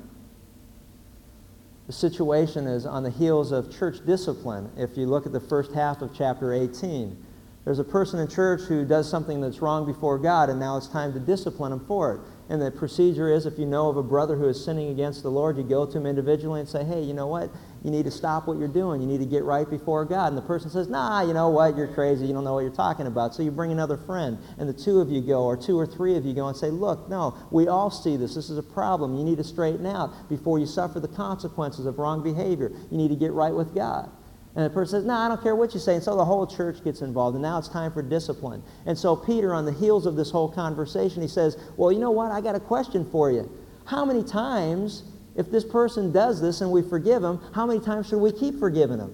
[1.87, 4.69] The situation is on the heels of church discipline.
[4.75, 7.25] If you look at the first half of chapter 18,
[7.63, 10.87] there's a person in church who does something that's wrong before God, and now it's
[10.87, 12.21] time to discipline him for it.
[12.49, 15.31] And the procedure is if you know of a brother who is sinning against the
[15.31, 17.49] Lord, you go to him individually and say, hey, you know what?
[17.87, 18.99] You need to stop what you're doing.
[18.99, 20.27] You need to get right before God.
[20.27, 21.77] And the person says, nah, you know what?
[21.77, 22.25] You're crazy.
[22.25, 23.33] You don't know what you're talking about.
[23.33, 26.17] So you bring another friend, and the two of you go, or two or three
[26.17, 28.35] of you go and say, look, no, we all see this.
[28.35, 29.15] This is a problem.
[29.15, 32.73] You need to straighten out before you suffer the consequences of wrong behavior.
[32.91, 34.11] You need to get right with God.
[34.57, 35.95] And the person says, No, I don't care what you say.
[35.95, 37.35] And so the whole church gets involved.
[37.35, 38.61] And now it's time for discipline.
[38.85, 42.11] And so Peter, on the heels of this whole conversation, he says, Well, you know
[42.11, 42.33] what?
[42.33, 43.49] I got a question for you.
[43.85, 45.03] How many times,
[45.37, 48.59] if this person does this and we forgive him, how many times should we keep
[48.59, 49.11] forgiving him?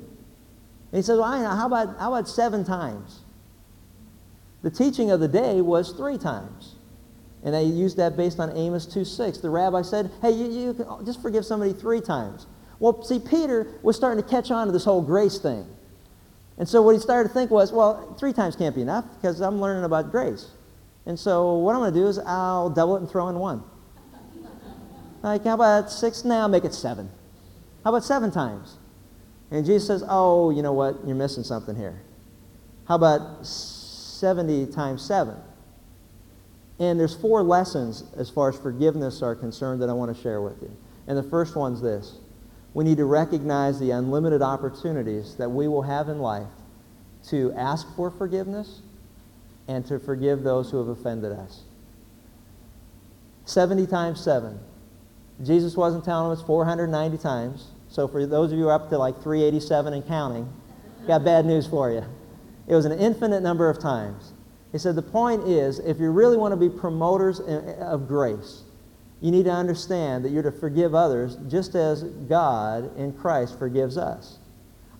[0.91, 1.49] And he says, Well, I know.
[1.49, 3.19] How about, how about seven times?
[4.63, 6.75] The teaching of the day was three times.
[7.43, 9.41] And they used that based on Amos 2.6.
[9.41, 12.47] The rabbi said, hey, you, you can just forgive somebody three times.
[12.79, 15.67] Well, see, Peter was starting to catch on to this whole grace thing.
[16.57, 19.41] And so what he started to think was, well, three times can't be enough because
[19.41, 20.51] I'm learning about grace.
[21.05, 23.63] And so what I'm going to do is I'll double it and throw in one.
[25.23, 26.23] Like, how about six?
[26.23, 27.09] Now make it seven.
[27.83, 28.77] How about seven times?
[29.51, 30.97] And Jesus says, oh, you know what?
[31.05, 32.01] You're missing something here.
[32.87, 35.35] How about 70 times seven?
[36.79, 40.41] And there's four lessons as far as forgiveness are concerned that I want to share
[40.41, 40.75] with you.
[41.07, 42.17] And the first one's this.
[42.73, 46.47] We need to recognize the unlimited opportunities that we will have in life
[47.27, 48.81] to ask for forgiveness
[49.67, 51.61] and to forgive those who have offended us.
[53.45, 54.59] 70 times 7.
[55.41, 57.67] Jesus wasn't telling us 490 times.
[57.89, 60.51] So for those of you up to like 387 and counting,
[61.07, 62.03] got bad news for you.
[62.67, 64.33] It was an infinite number of times.
[64.71, 68.63] He said the point is, if you really want to be promoters of grace,
[69.21, 73.97] you need to understand that you're to forgive others just as God in Christ forgives
[73.97, 74.39] us.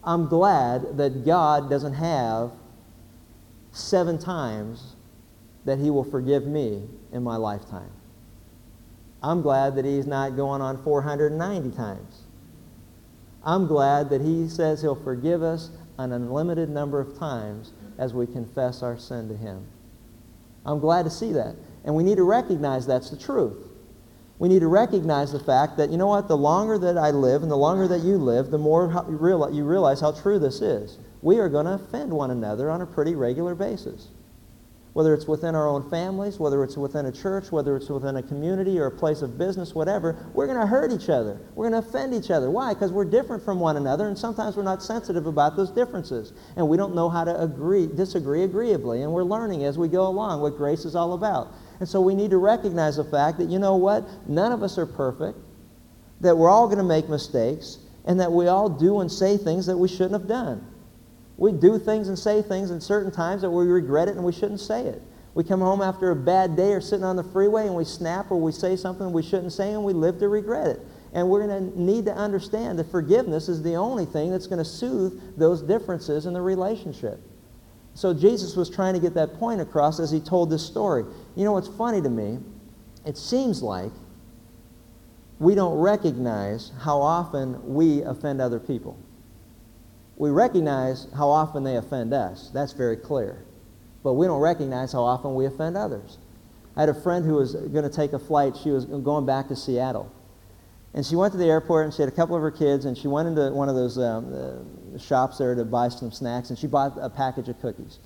[0.04, 2.52] I'm glad that God doesn't have
[3.72, 4.96] seven times
[5.66, 7.90] that he will forgive me in my lifetime.
[9.24, 12.24] I'm glad that he's not going on 490 times.
[13.44, 18.28] I'm glad that he says he'll forgive us an unlimited number of times as we
[18.28, 19.66] confess our sin to him.
[20.66, 21.56] I'm glad to see that.
[21.86, 23.70] And we need to recognize that's the truth
[24.40, 27.44] we need to recognize the fact that, you know what, the longer that I live
[27.44, 29.06] and the longer that you live, the more
[29.54, 30.98] you realize how true this is.
[31.22, 34.10] We are going to offend one another on a pretty regular basis.
[34.94, 38.22] Whether it's within our own families, whether it's within a church, whether it's within a
[38.22, 41.42] community or a place of business, whatever, we're going to hurt each other.
[41.56, 42.52] We're going to offend each other.
[42.52, 42.76] Why?
[42.76, 46.34] Because we're different from one another, and sometimes we're not sensitive about those differences.
[46.56, 50.06] And we don't know how to agree, disagree agreeably, and we're learning as we go
[50.06, 51.54] along what grace is all about.
[51.80, 54.08] And so we need to recognize the fact that, you know what?
[54.30, 55.40] None of us are perfect,
[56.22, 59.66] that we're all going to make mistakes, and that we all do and say things
[59.66, 60.68] that we shouldn't have done.
[61.38, 64.32] We do things and say things in certain times that we regret it and we
[64.32, 65.02] shouldn't say it.
[65.36, 68.30] We come home after a bad day or sitting on the freeway and we snap
[68.30, 70.80] or we say something we shouldn't say and we live to regret it.
[71.14, 74.60] And we're going to need to understand that forgiveness is the only thing that's going
[74.60, 77.20] to soothe those differences in the relationship.
[77.96, 81.04] So Jesus was trying to get that point across as he told this story.
[81.36, 82.40] You know what's funny to me?
[83.06, 83.92] It seems like
[85.40, 88.98] we don't recognize how often we offend other people.
[90.18, 92.52] We recognize how often they offend us.
[92.54, 93.44] That's very clear.
[94.04, 96.18] But we don't recognize how often we offend others.
[96.76, 98.58] I had a friend who was going to take a flight.
[98.62, 100.12] She was going back to Seattle.
[100.94, 102.96] And she went to the airport and she had a couple of her kids and
[102.96, 106.60] she went into one of those um, uh, shops there to buy some snacks and
[106.60, 107.98] she bought a package of cookies.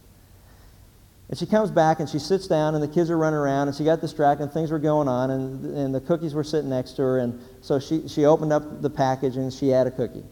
[1.29, 3.75] And she comes back and she sits down and the kids are running around and
[3.75, 6.93] she got distracted and things were going on and, and the cookies were sitting next
[6.93, 10.23] to her and so she, she opened up the package and she had a cookie.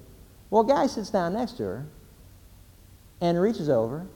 [0.49, 1.85] Well, a guy sits down next to her
[3.21, 4.07] and reaches over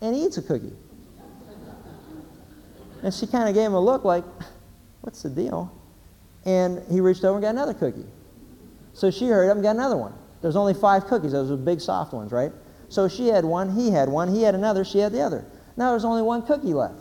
[0.00, 0.72] and eats a cookie.
[3.02, 4.24] And she kind of gave him a look like,
[5.02, 5.72] What's the deal?
[6.44, 8.06] And he reached over and got another cookie.
[8.94, 10.14] So she hurried up and got another one.
[10.40, 11.32] There's only five cookies.
[11.32, 12.52] Those were big, soft ones, right?
[12.88, 15.44] So she had one, he had one, he had another, she had the other.
[15.76, 17.00] Now there's only one cookie left.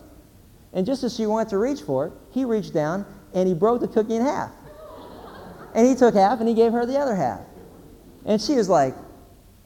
[0.74, 3.82] And just as she went to reach for it, he reached down and he broke
[3.82, 4.52] the cookie in half.
[5.76, 7.42] And he took half and he gave her the other half.
[8.26, 8.96] And she was like,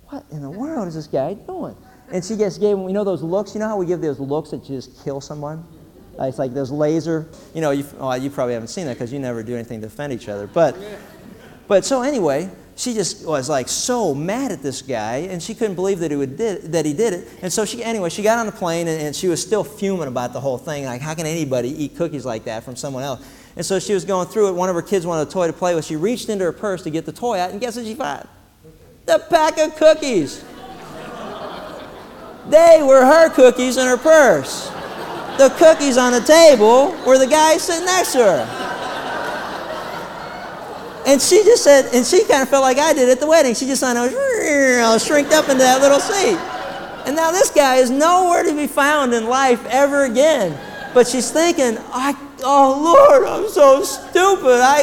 [0.08, 1.76] What in the world is this guy doing?
[2.12, 3.56] And she just gave him, you know, those looks.
[3.56, 5.66] You know how we give those looks that just kill someone?
[6.20, 7.84] Uh, it's like those laser, you know, you,
[8.22, 10.48] you probably haven't seen that because you never do anything to offend each other.
[10.48, 10.78] But,
[11.68, 15.76] but so anyway, she just was like so mad at this guy, and she couldn't
[15.76, 17.28] believe that he, would did, that he did it.
[17.42, 20.08] And so she, anyway, she got on the plane, and, and she was still fuming
[20.08, 20.86] about the whole thing.
[20.86, 23.26] Like, how can anybody eat cookies like that from someone else?
[23.58, 24.54] And so she was going through it.
[24.54, 25.86] One of her kids wanted a toy to play with.
[25.86, 28.28] She reached into her purse to get the toy out, and guess what she found?
[29.06, 30.44] The pack of cookies.
[32.50, 34.70] They were her cookies in her purse.
[35.38, 38.46] The cookies on the table were the guy sitting next to her.
[41.06, 43.54] And she just said, and she kind of felt like I did at the wedding.
[43.54, 44.10] She just kind of
[45.02, 46.38] shrinked up into that little seat.
[47.06, 50.60] And now this guy is nowhere to be found in life ever again.
[50.96, 54.62] But she's thinking, I, oh Lord, I'm so stupid.
[54.62, 54.82] I,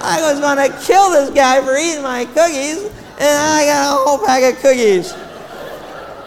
[0.00, 4.04] I was going to kill this guy for eating my cookies, and I got a
[4.04, 5.12] whole pack of cookies.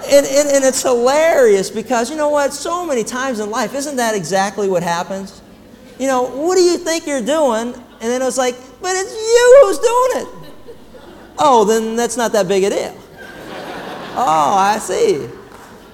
[0.05, 2.53] And, and, and it's hilarious because you know what?
[2.53, 5.41] So many times in life, isn't that exactly what happens?
[5.99, 7.73] You know, what do you think you're doing?
[7.73, 10.41] And then it's like, but it's you who's doing it.
[11.37, 12.97] Oh, then that's not that big a deal.
[14.13, 15.29] Oh, I see.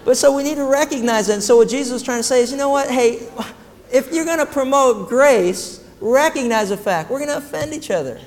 [0.04, 1.34] But so we need to recognize that.
[1.34, 2.90] And so what Jesus was trying to say is, you know what?
[2.90, 3.28] Hey,
[3.92, 8.20] if you're going to promote grace, recognize the fact we're going to offend each other.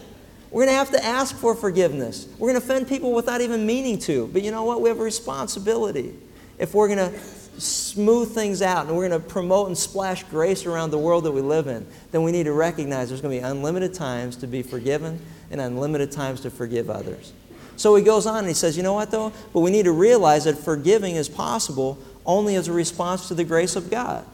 [0.50, 2.28] We're going to have to ask for forgiveness.
[2.38, 4.26] We're going to offend people without even meaning to.
[4.28, 4.80] But you know what?
[4.80, 6.14] We have a responsibility.
[6.58, 7.18] If we're going to
[7.60, 11.32] smooth things out and we're going to promote and splash grace around the world that
[11.32, 14.46] we live in, then we need to recognize there's going to be unlimited times to
[14.46, 15.20] be forgiven
[15.50, 17.32] and unlimited times to forgive others.
[17.76, 19.32] So he goes on and he says, You know what, though?
[19.52, 23.44] But we need to realize that forgiving is possible only as a response to the
[23.44, 24.26] grace of God.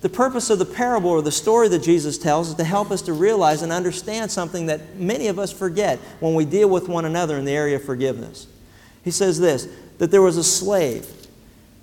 [0.00, 3.02] The purpose of the parable or the story that Jesus tells is to help us
[3.02, 7.04] to realize and understand something that many of us forget when we deal with one
[7.04, 8.46] another in the area of forgiveness.
[9.04, 11.06] He says this that there was a slave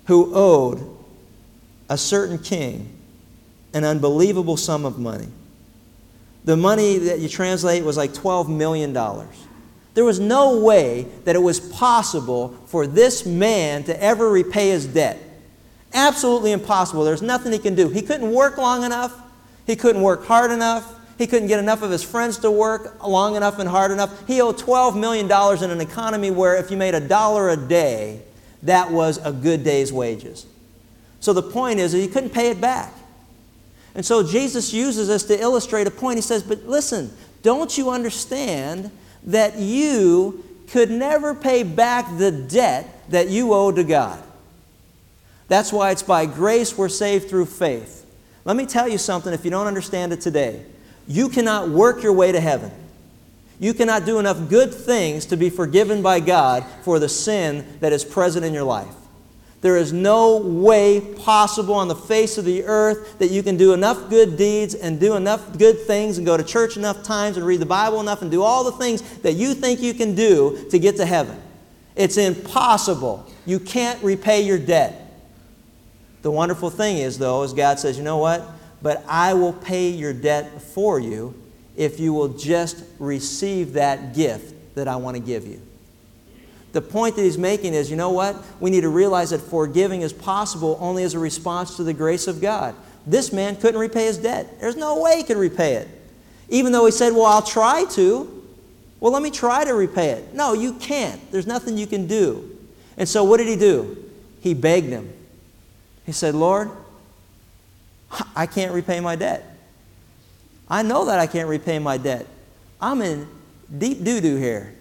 [0.06, 0.96] who owed
[1.88, 2.98] a certain king
[3.72, 5.28] an unbelievable sum of money.
[6.44, 8.92] The money that you translate was like $12 million.
[9.94, 14.86] There was no way that it was possible for this man to ever repay his
[14.86, 15.18] debt.
[15.94, 17.04] Absolutely impossible.
[17.04, 17.88] There's nothing he can do.
[17.88, 19.18] He couldn't work long enough.
[19.66, 20.94] He couldn't work hard enough.
[21.18, 24.26] He couldn't get enough of his friends to work long enough and hard enough.
[24.26, 28.20] He owed $12 million in an economy where if you made a dollar a day,
[28.62, 30.46] that was a good day's wages.
[31.20, 32.92] So the point is that he couldn't pay it back.
[33.94, 36.18] And so Jesus uses this to illustrate a point.
[36.18, 37.10] He says, But listen,
[37.42, 38.92] don't you understand
[39.24, 44.22] that you could never pay back the debt that you owe to God?
[45.48, 48.06] That's why it's by grace we're saved through faith.
[48.44, 50.64] Let me tell you something if you don't understand it today.
[51.06, 52.70] You cannot work your way to heaven.
[53.58, 57.92] You cannot do enough good things to be forgiven by God for the sin that
[57.92, 58.94] is present in your life.
[59.60, 63.72] There is no way possible on the face of the earth that you can do
[63.72, 67.44] enough good deeds and do enough good things and go to church enough times and
[67.44, 70.68] read the Bible enough and do all the things that you think you can do
[70.70, 71.36] to get to heaven.
[71.96, 73.26] It's impossible.
[73.46, 75.07] You can't repay your debt.
[76.22, 78.42] The wonderful thing is, though, is God says, you know what?
[78.82, 81.34] But I will pay your debt for you
[81.76, 85.60] if you will just receive that gift that I want to give you.
[86.72, 88.36] The point that he's making is you know what?
[88.60, 92.26] We need to realize that forgiving is possible only as a response to the grace
[92.26, 92.74] of God.
[93.06, 94.60] This man couldn't repay his debt.
[94.60, 95.88] There's no way he could repay it.
[96.50, 98.34] Even though he said, Well, I'll try to.
[99.00, 100.34] Well, let me try to repay it.
[100.34, 101.20] No, you can't.
[101.30, 102.58] There's nothing you can do.
[102.96, 103.96] And so what did he do?
[104.40, 105.12] He begged him.
[106.08, 106.70] He said, Lord,
[108.34, 109.44] I can't repay my debt.
[110.66, 112.26] I know that I can't repay my debt.
[112.80, 113.28] I'm in
[113.76, 114.74] deep doo doo here.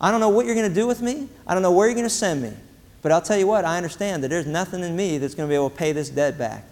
[0.00, 1.28] I don't know what you're going to do with me.
[1.46, 2.54] I don't know where you're going to send me.
[3.02, 5.52] But I'll tell you what, I understand that there's nothing in me that's going to
[5.52, 6.64] be able to pay this debt back.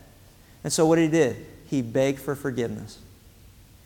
[0.63, 1.37] And so what he did,
[1.67, 2.99] he begged for forgiveness.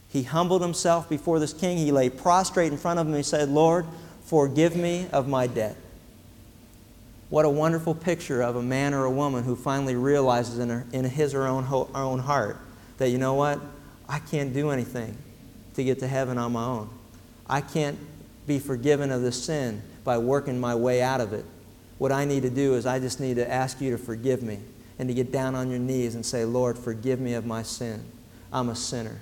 [0.09, 1.79] He humbled himself before this king.
[1.79, 3.87] He lay prostrate in front of him he said, Lord,
[4.23, 5.77] forgive me of my debt.
[7.31, 10.87] What a wonderful picture of a man or a woman who finally realizes in, her,
[10.93, 12.59] in his or her own, her own heart
[12.97, 13.61] that, you know what?
[14.09, 15.17] I can't do anything
[15.75, 16.89] to get to heaven on my own.
[17.47, 17.99] I can't
[18.47, 21.45] be forgiven of this sin by working my way out of it.
[21.99, 24.61] What I need to do is I just need to ask you to forgive me
[24.99, 28.03] and to get down on your knees and say, Lord, forgive me of my sin.
[28.51, 29.21] I'm a sinner.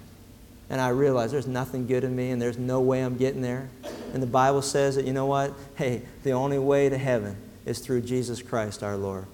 [0.70, 3.68] And I realize there's nothing good in me and there's no way I'm getting there.
[4.14, 5.52] And the Bible says that, you know what?
[5.74, 7.36] Hey, the only way to heaven
[7.66, 9.26] is through Jesus Christ our Lord.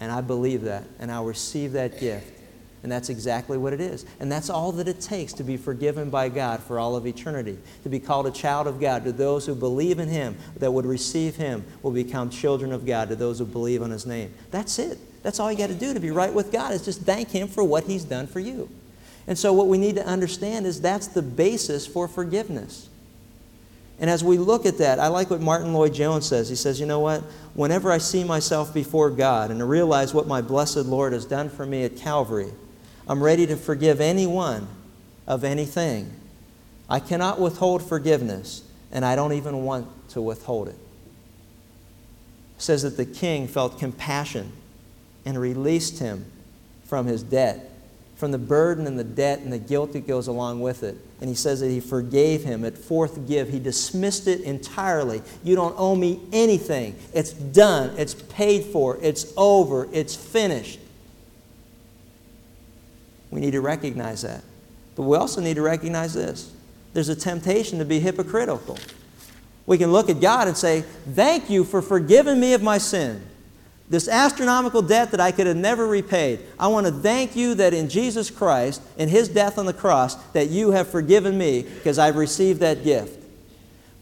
[0.00, 2.32] And I believe that, and I'll receive that gift.
[2.82, 4.04] And that's exactly what it is.
[4.20, 7.58] And that's all that it takes to be forgiven by God for all of eternity.
[7.82, 9.04] To be called a child of God.
[9.04, 13.08] To those who believe in Him, that would receive Him, will become children of God.
[13.08, 14.32] To those who believe on His name.
[14.50, 14.98] That's it.
[15.24, 17.48] That's all you got to do to be right with God, is just thank Him
[17.48, 18.68] for what He's done for you.
[19.26, 22.88] And so, what we need to understand is that's the basis for forgiveness.
[23.98, 26.48] And as we look at that, I like what Martyn Lloyd-Jones says.
[26.48, 27.22] He says, You know what?
[27.54, 31.64] Whenever I see myself before God and realize what my blessed Lord has done for
[31.64, 32.52] me at Calvary,
[33.08, 34.68] I'm ready to forgive anyone
[35.26, 36.12] of anything.
[36.88, 40.76] I cannot withhold forgiveness, and I don't even want to withhold it.
[42.56, 44.52] it says that the king felt compassion
[45.24, 46.26] and released him
[46.84, 47.70] from his debt
[48.16, 50.96] from the burden and the debt and the guilt that goes along with it.
[51.20, 53.50] And he says that he forgave him at fourth give.
[53.50, 55.22] He dismissed it entirely.
[55.44, 56.96] You don't owe me anything.
[57.12, 57.94] It's done.
[57.98, 58.98] It's paid for.
[59.02, 59.88] It's over.
[59.92, 60.80] It's finished.
[63.30, 64.42] We need to recognize that.
[64.94, 66.52] But we also need to recognize this
[66.94, 68.78] there's a temptation to be hypocritical.
[69.66, 73.22] We can look at God and say, Thank you for forgiving me of my sin
[73.88, 76.40] this astronomical debt that I could have never repaid.
[76.58, 80.16] I want to thank you that in Jesus Christ, in His death on the cross,
[80.32, 83.22] that you have forgiven me because I've received that gift.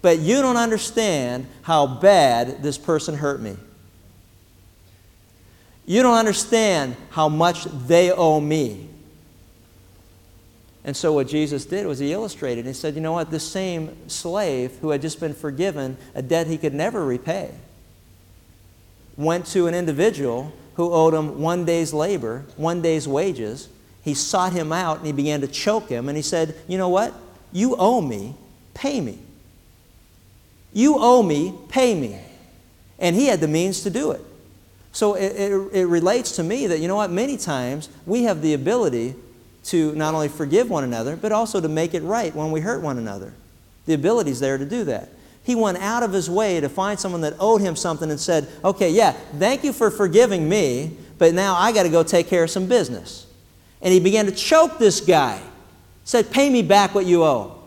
[0.00, 3.56] But you don't understand how bad this person hurt me.
[5.86, 8.88] You don't understand how much they owe me.
[10.82, 12.66] And so, what Jesus did was he illustrated.
[12.66, 13.30] He said, You know what?
[13.30, 17.50] This same slave who had just been forgiven a debt he could never repay
[19.16, 23.68] went to an individual who owed him one day's labor, one day's wages.
[24.02, 26.08] He sought him out and he began to choke him.
[26.08, 27.14] And he said, You know what?
[27.52, 28.34] You owe me,
[28.74, 29.18] pay me.
[30.72, 32.18] You owe me, pay me.
[32.98, 34.20] And he had the means to do it.
[34.92, 38.42] So it, it, it, relates to me that, you know what, many times we have
[38.42, 39.16] the ability
[39.64, 42.80] to not only forgive one another, but also to make it right when we hurt
[42.80, 43.32] one another.
[43.86, 45.08] The ability is there to do that.
[45.44, 48.48] He went out of his way to find someone that owed him something and said,
[48.64, 52.42] Okay, yeah, thank you for forgiving me, but now I got to go take care
[52.44, 53.26] of some business.
[53.82, 55.40] And he began to choke this guy.
[56.04, 57.62] Said, Pay me back what you owe.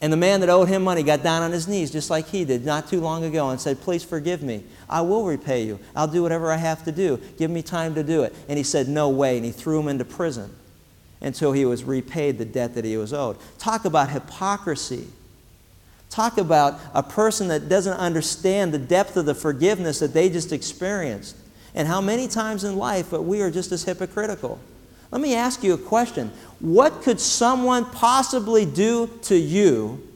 [0.00, 2.46] And the man that owed him money got down on his knees just like he
[2.46, 4.64] did not too long ago and said, Please forgive me.
[4.88, 5.78] I will repay you.
[5.94, 7.20] I'll do whatever I have to do.
[7.36, 8.34] Give me time to do it.
[8.48, 9.36] And he said, No way.
[9.36, 10.54] And he threw him into prison
[11.20, 13.36] until he was repaid the debt that he was owed.
[13.58, 15.06] Talk about hypocrisy.
[16.10, 20.52] Talk about a person that doesn't understand the depth of the forgiveness that they just
[20.52, 21.36] experienced.
[21.74, 24.58] And how many times in life but we are just as hypocritical.
[25.12, 26.32] Let me ask you a question.
[26.58, 30.06] What could someone possibly do to you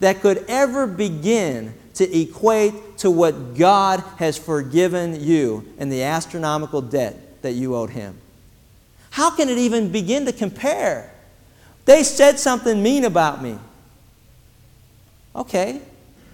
[0.00, 6.82] that could ever begin to equate to what God has forgiven you and the astronomical
[6.82, 8.18] debt that you owed Him?
[9.10, 11.12] How can it even begin to compare?
[11.84, 13.58] They said something mean about me.
[15.34, 15.80] Okay.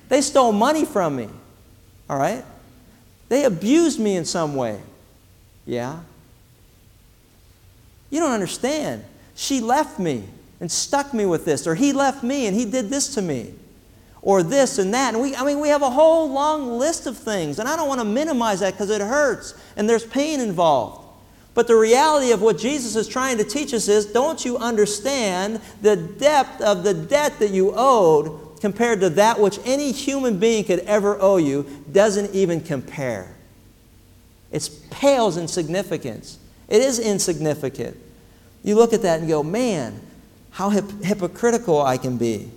[0.09, 1.29] They stole money from me.
[2.09, 2.45] All right.
[3.29, 4.81] They abused me in some way.
[5.65, 6.01] Yeah.
[8.11, 9.05] You don't understand.
[9.37, 10.25] She left me
[10.59, 13.55] and stuck me with this, or he left me and he did this to me,
[14.21, 15.15] or this and that.
[15.15, 17.89] And we, I mean, we have a whole long list of things, and I don't
[17.89, 21.07] want to minimize that because it hurts and there's pain involved.
[21.55, 25.61] But the reality of what Jesus is trying to teach us is don't you understand
[25.83, 30.65] the depth of the debt that you owed compared to that which any human being
[30.65, 33.35] could ever owe you doesn't even compare.
[34.53, 36.39] It pales in significance.
[36.69, 37.97] It is insignificant.
[38.63, 40.01] You look at that and go, man,
[40.51, 42.51] how hip- hypocritical I can be.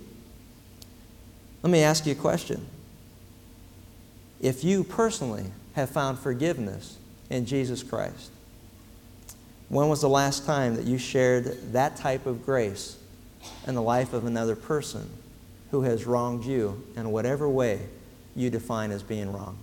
[1.62, 2.66] Let me ask you a question.
[4.40, 6.98] If you personally have found forgiveness
[7.30, 8.30] in Jesus Christ,
[9.70, 12.98] when was the last time that you shared that type of grace
[13.66, 15.08] in the life of another person?
[15.74, 17.80] Who has wronged you in whatever way
[18.36, 19.58] you define as being wronged.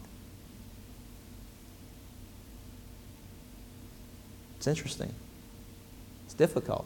[4.57, 5.13] It's interesting.
[6.25, 6.85] It's difficult,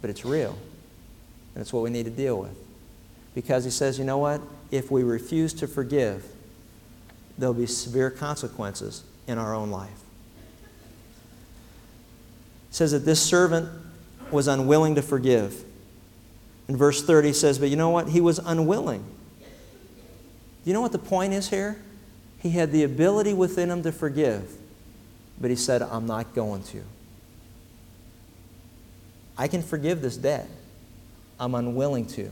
[0.00, 0.58] but it's real.
[1.54, 2.58] And it's what we need to deal with.
[3.36, 4.40] Because he says, you know what?
[4.72, 6.24] If we refuse to forgive,
[7.38, 10.00] there'll be severe consequences in our own life.
[12.68, 13.68] It says that this servant
[14.32, 15.62] was unwilling to forgive.
[16.68, 18.08] In verse 30 says, But you know what?
[18.08, 19.04] He was unwilling.
[20.64, 21.80] You know what the point is here?
[22.38, 24.50] He had the ability within him to forgive,
[25.40, 26.82] but he said, I'm not going to.
[29.36, 30.48] I can forgive this debt.
[31.38, 32.30] I'm unwilling to.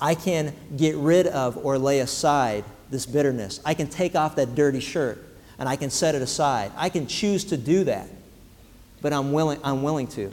[0.00, 3.60] I can get rid of or lay aside this bitterness.
[3.64, 5.24] I can take off that dirty shirt
[5.58, 6.72] and I can set it aside.
[6.76, 8.08] I can choose to do that,
[9.00, 10.32] but I'm willing, I'm willing to.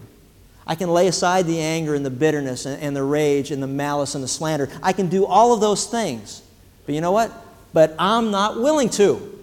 [0.65, 3.67] I can lay aside the anger and the bitterness and, and the rage and the
[3.67, 4.69] malice and the slander.
[4.81, 6.41] I can do all of those things.
[6.85, 7.31] But you know what?
[7.73, 9.39] But I'm not willing to.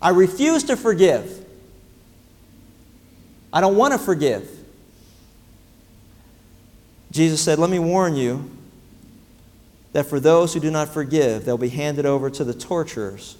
[0.00, 1.44] I refuse to forgive.
[3.52, 4.48] I don't want to forgive.
[7.10, 8.50] Jesus said, Let me warn you
[9.92, 13.36] that for those who do not forgive, they'll be handed over to the torturers.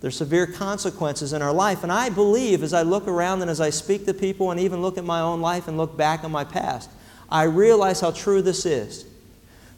[0.00, 1.82] There's severe consequences in our life.
[1.82, 4.82] And I believe as I look around and as I speak to people and even
[4.82, 6.90] look at my own life and look back on my past,
[7.30, 9.04] I realize how true this is.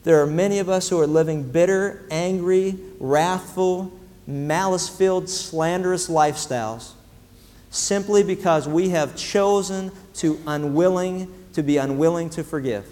[0.04, 3.92] There are many of us who are living bitter, angry, wrathful,
[4.26, 6.92] malice filled, slanderous lifestyles
[7.70, 12.86] simply because we have chosen to unwilling to be unwilling to forgive.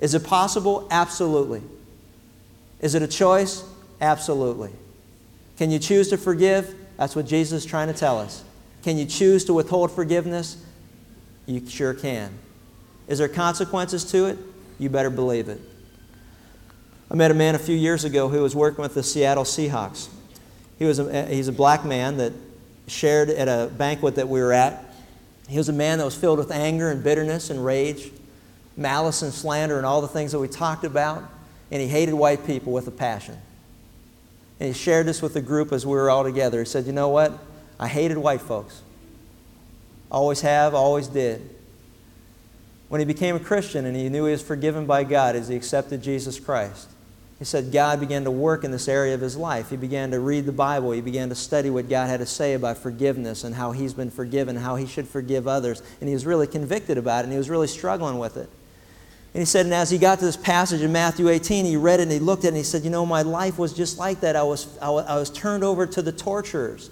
[0.00, 0.86] Is it possible?
[0.90, 1.62] Absolutely.
[2.80, 3.64] Is it a choice?
[4.00, 4.70] Absolutely.
[5.58, 6.74] Can you choose to forgive?
[6.96, 8.44] That's what Jesus is trying to tell us.
[8.82, 10.56] Can you choose to withhold forgiveness?
[11.46, 12.32] You sure can.
[13.08, 14.38] Is there consequences to it?
[14.78, 15.60] You better believe it.
[17.10, 20.08] I met a man a few years ago who was working with the Seattle Seahawks.
[20.78, 22.32] He was a, he's a black man that
[22.86, 24.84] shared at a banquet that we were at.
[25.48, 28.12] He was a man that was filled with anger and bitterness and rage,
[28.76, 31.24] malice and slander, and all the things that we talked about.
[31.70, 33.38] And he hated white people with a passion.
[34.60, 36.60] And he shared this with the group as we were all together.
[36.60, 37.38] He said, You know what?
[37.78, 38.82] I hated white folks.
[40.10, 41.48] Always have, always did.
[42.88, 45.56] When he became a Christian and he knew he was forgiven by God as he
[45.56, 46.88] accepted Jesus Christ,
[47.38, 49.70] he said God began to work in this area of his life.
[49.70, 50.90] He began to read the Bible.
[50.90, 54.10] He began to study what God had to say about forgiveness and how he's been
[54.10, 55.82] forgiven, how he should forgive others.
[56.00, 58.50] And he was really convicted about it and he was really struggling with it.
[59.34, 62.00] And he said, and as he got to this passage in Matthew 18, he read
[62.00, 63.98] it and he looked at it and he said, You know, my life was just
[63.98, 64.36] like that.
[64.36, 66.90] I was, I was, I was turned over to the torturers.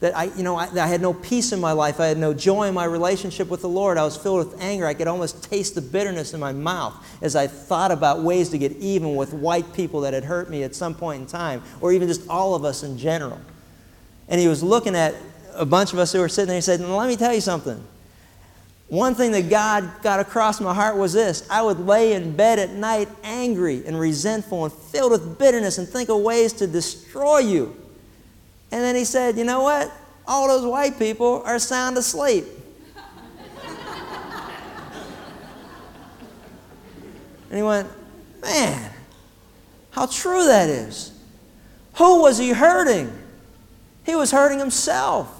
[0.00, 2.00] That I, you know, I, I had no peace in my life.
[2.00, 3.98] I had no joy in my relationship with the Lord.
[3.98, 4.86] I was filled with anger.
[4.86, 8.58] I could almost taste the bitterness in my mouth as I thought about ways to
[8.58, 11.92] get even with white people that had hurt me at some point in time, or
[11.92, 13.38] even just all of us in general.
[14.28, 15.14] And he was looking at
[15.52, 17.84] a bunch of us who were sitting there he said, Let me tell you something.
[18.90, 22.58] One thing that God got across my heart was this I would lay in bed
[22.58, 27.38] at night angry and resentful and filled with bitterness and think of ways to destroy
[27.38, 27.76] you.
[28.72, 29.92] And then he said, You know what?
[30.26, 32.46] All those white people are sound asleep.
[37.48, 37.88] and he went,
[38.42, 38.92] Man,
[39.92, 41.12] how true that is.
[41.94, 43.16] Who was he hurting?
[44.04, 45.39] He was hurting himself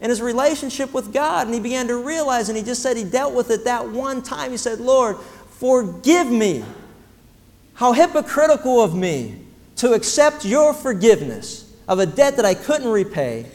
[0.00, 1.46] and his relationship with God.
[1.46, 4.22] And he began to realize, and he just said he dealt with it that one
[4.22, 4.50] time.
[4.50, 5.16] He said, Lord,
[5.58, 6.64] forgive me.
[7.74, 9.38] How hypocritical of me
[9.76, 13.46] to accept your forgiveness of a debt that I couldn't repay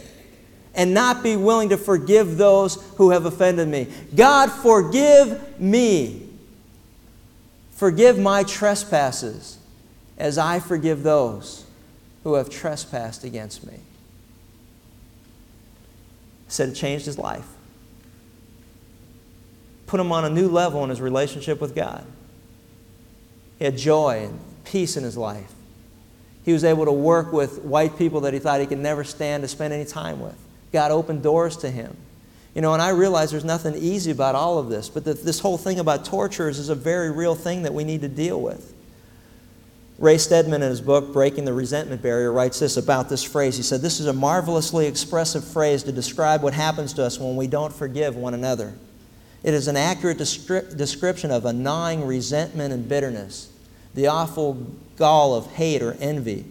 [0.74, 3.88] and not be willing to forgive those who have offended me.
[4.16, 6.28] God, forgive me.
[7.72, 9.58] Forgive my trespasses
[10.18, 11.66] as I forgive those
[12.24, 13.80] who have trespassed against me
[16.48, 17.48] said it changed his life.
[19.88, 22.06] Put him on a new level in his relationship with God.
[23.60, 25.52] He had joy and peace in his life.
[26.44, 29.44] He was able to work with white people that he thought he could never stand
[29.44, 30.38] to spend any time with.
[30.72, 31.96] God opened doors to him.
[32.54, 35.40] You know, and I realize there's nothing easy about all of this, but the, this
[35.40, 38.74] whole thing about torturers is a very real thing that we need to deal with.
[39.98, 43.56] Ray Stedman, in his book, Breaking the Resentment Barrier, writes this about this phrase.
[43.56, 47.38] He said, This is a marvelously expressive phrase to describe what happens to us when
[47.38, 48.74] we don't forgive one another.
[49.42, 53.50] It is an accurate descri- description of a gnawing resentment and bitterness,
[53.94, 54.66] the awful
[54.98, 56.44] gall of hate or envy.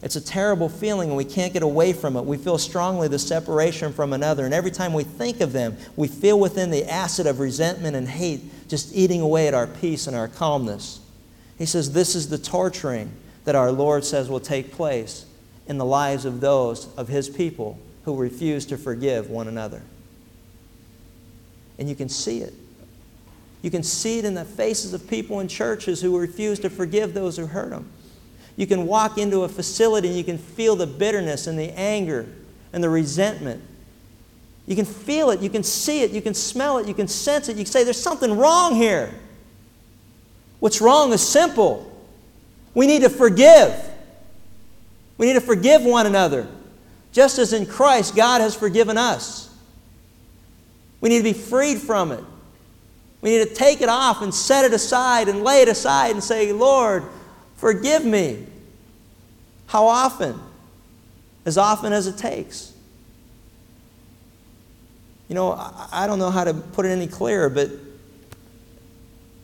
[0.00, 2.24] It's a terrible feeling and we can't get away from it.
[2.24, 6.06] We feel strongly the separation from another, and every time we think of them, we
[6.06, 10.14] feel within the acid of resentment and hate just eating away at our peace and
[10.14, 11.00] our calmness.
[11.58, 13.12] He says this is the torturing
[13.44, 15.26] that our Lord says will take place
[15.66, 19.82] in the lives of those of His people who refuse to forgive one another.
[21.78, 22.54] And you can see it.
[23.62, 27.14] You can see it in the faces of people in churches who refuse to forgive
[27.14, 27.90] those who hurt them.
[28.56, 32.26] You can walk into a facility and you can feel the bitterness and the anger
[32.72, 33.62] and the resentment.
[34.66, 37.48] You can feel it, you can see it, you can smell it, you can sense
[37.48, 37.56] it.
[37.56, 39.12] You can say, There's something wrong here.
[40.62, 41.92] What's wrong is simple.
[42.72, 43.74] We need to forgive.
[45.18, 46.46] We need to forgive one another,
[47.10, 49.52] just as in Christ God has forgiven us.
[51.00, 52.22] We need to be freed from it.
[53.22, 56.22] We need to take it off and set it aside and lay it aside and
[56.22, 57.02] say, Lord,
[57.56, 58.46] forgive me.
[59.66, 60.38] How often?
[61.44, 62.72] As often as it takes.
[65.26, 65.54] You know,
[65.90, 67.68] I don't know how to put it any clearer, but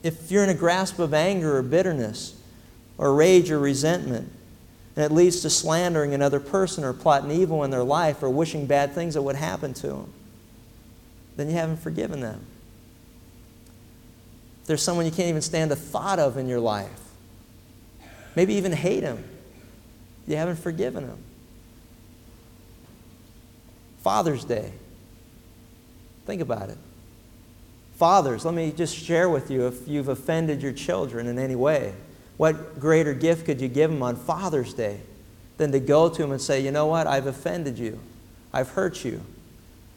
[0.03, 2.35] if you're in a grasp of anger or bitterness
[2.97, 4.31] or rage or resentment,
[4.97, 8.67] and it leads to slandering another person or plotting evil in their life or wishing
[8.67, 10.13] bad things that would happen to them,
[11.37, 12.45] then you haven't forgiven them.
[14.63, 17.01] If there's someone you can't even stand the thought of in your life,
[18.35, 19.23] maybe even hate him,
[20.27, 21.19] you haven't forgiven him.
[24.03, 24.73] Father's Day.
[26.27, 26.79] Think about it.
[27.99, 31.93] Fathers, let me just share with you if you've offended your children in any way.
[32.37, 35.01] What greater gift could you give them on Father's Day
[35.57, 37.99] than to go to them and say, you know what, I've offended you,
[38.53, 39.21] I've hurt you,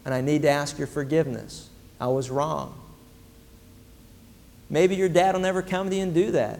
[0.03, 1.69] and I need to ask your forgiveness.
[1.99, 2.73] I was wrong.
[4.67, 6.59] Maybe your dad will never come to you and do that,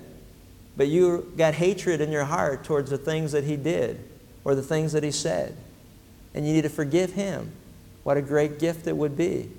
[0.78, 4.00] but you got hatred in your heart towards the things that he did
[4.44, 5.58] or the things that he said,
[6.36, 7.52] and you need to forgive him.
[8.04, 9.50] What a great gift it would be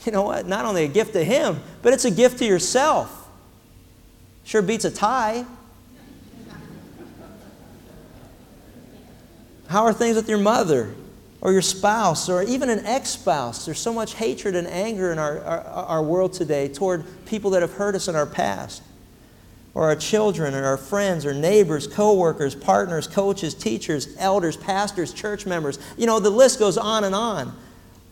[0.06, 0.46] you know what?
[0.46, 3.28] Not only a gift to him, but it's a gift to yourself.
[4.44, 5.44] Sure beats a tie.
[9.68, 10.92] How are things with your mother
[11.40, 13.64] or your spouse or even an ex spouse?
[13.64, 17.62] There's so much hatred and anger in our, our, our, world today toward people that
[17.62, 18.82] have hurt us in our past,
[19.72, 25.12] or our children, or our friends, or neighbors, co workers, partners, coaches, teachers, elders, pastors,
[25.12, 25.78] church members.
[25.96, 27.56] You know, the list goes on and on.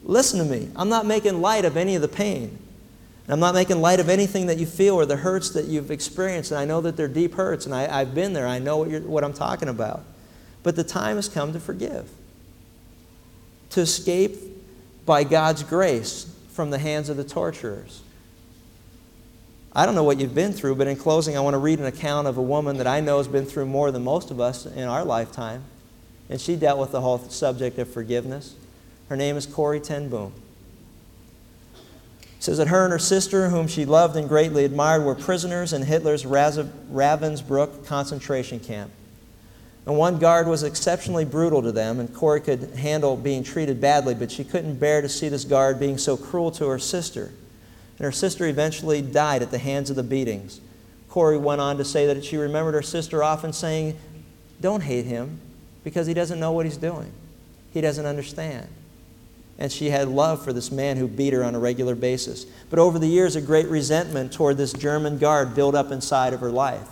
[0.04, 0.70] Listen to me.
[0.76, 2.58] I'm not making light of any of the pain.
[3.28, 6.50] I'm not making light of anything that you feel or the hurts that you've experienced.
[6.50, 8.46] And I know that they're deep hurts, and I, have been there.
[8.46, 10.02] I know what, what I'm talking about.
[10.62, 12.08] But the time has come to forgive,
[13.70, 14.36] to escape
[15.04, 18.00] by God's grace from the hands of the torturers.
[19.74, 21.84] I don't know what you've been through, but in closing, I want to read an
[21.84, 24.64] account of a woman that I know has been through more than most of us
[24.64, 25.64] in our lifetime.
[26.30, 28.54] And she dealt with the whole subject of forgiveness.
[29.08, 30.32] Her name is Corrie ten Boom.
[32.40, 35.82] Says that her and her sister, whom she loved and greatly admired, were prisoners in
[35.82, 38.92] Hitler's Ravensbrück concentration camp.
[39.86, 44.14] And one guard was exceptionally brutal to them, and Corrie could handle being treated badly,
[44.14, 47.32] but she couldn't bear to see this guard being so cruel to her sister.
[47.98, 50.60] And her sister eventually died at the hands of the beatings.
[51.08, 53.98] Corrie went on to say that she remembered her sister often saying,
[54.60, 55.40] Don't hate him,
[55.82, 57.10] because he doesn't know what he's doing.
[57.72, 58.68] He doesn't understand
[59.58, 62.44] and she had love for this man who beat her on a regular basis.
[62.70, 66.40] But over the years, a great resentment toward this German guard built up inside of
[66.40, 66.88] her life.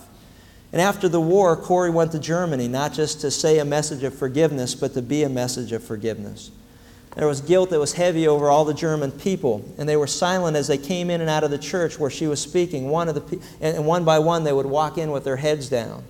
[0.73, 4.15] And after the war, Corrie went to Germany, not just to say a message of
[4.15, 6.51] forgiveness, but to be a message of forgiveness.
[7.15, 10.55] There was guilt that was heavy over all the German people, and they were silent
[10.55, 12.91] as they came in and out of the church where she was speaking.
[12.91, 16.05] One of the, and one by one, they would walk in with their heads down.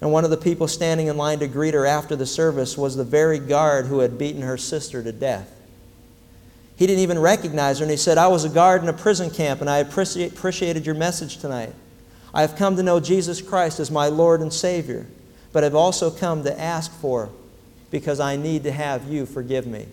[0.00, 2.96] And one of the people standing in line to greet her after the service was
[2.96, 5.59] the very guard who had beaten her sister to death.
[6.80, 9.28] He didn't even recognize her, and he said, I was a guard in a prison
[9.28, 11.74] camp, and I appreciate, appreciated your message tonight.
[12.32, 15.06] I have come to know Jesus Christ as my Lord and Savior,
[15.52, 17.28] but I've also come to ask for
[17.90, 19.88] because I need to have you forgive me.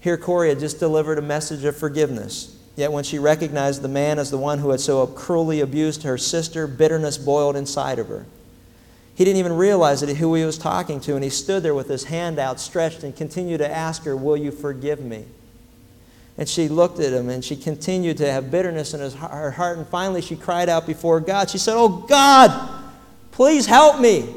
[0.00, 2.54] Here, Corrie had just delivered a message of forgiveness.
[2.76, 6.18] Yet, when she recognized the man as the one who had so cruelly abused her
[6.18, 8.26] sister, bitterness boiled inside of her.
[9.14, 11.88] He didn't even realize that who he was talking to, and he stood there with
[11.88, 15.26] his hand outstretched and continued to ask her, Will you forgive me?
[16.38, 19.78] And she looked at him and she continued to have bitterness in her heart.
[19.78, 21.50] And finally, she cried out before God.
[21.50, 22.84] She said, Oh God,
[23.32, 24.34] please help me.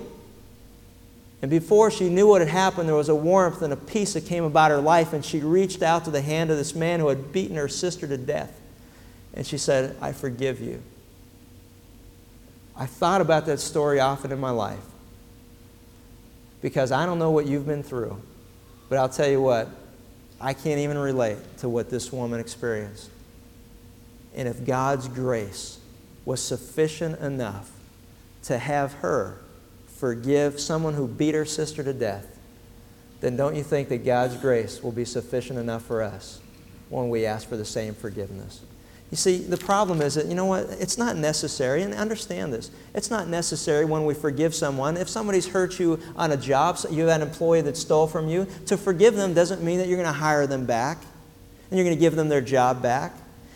[1.41, 4.25] And before she knew what had happened, there was a warmth and a peace that
[4.25, 5.13] came about her life.
[5.13, 8.07] And she reached out to the hand of this man who had beaten her sister
[8.07, 8.59] to death.
[9.33, 10.81] And she said, I forgive you.
[12.77, 14.83] I thought about that story often in my life
[16.61, 18.21] because I don't know what you've been through,
[18.89, 19.69] but I'll tell you what,
[20.41, 23.09] I can't even relate to what this woman experienced.
[24.35, 25.79] And if God's grace
[26.25, 27.71] was sufficient enough
[28.43, 29.37] to have her
[29.87, 32.37] forgive someone who beat her sister to death,
[33.21, 36.41] then don't you think that God's grace will be sufficient enough for us
[36.89, 38.61] when we ask for the same forgiveness?
[39.11, 42.71] You see, the problem is that, you know what, it's not necessary, and understand this.
[42.93, 44.97] It's not necessary when we forgive someone.
[44.97, 48.27] If somebody's hurt you on a job, so you have an employee that stole from
[48.27, 50.97] you, to forgive them doesn't mean that you're going to hire them back
[51.69, 53.13] and you're going to give them their job back.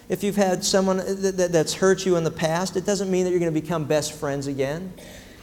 [0.08, 3.32] If you've had someone that that's hurt you in the past, it doesn't mean that
[3.32, 4.94] you're going to become best friends again.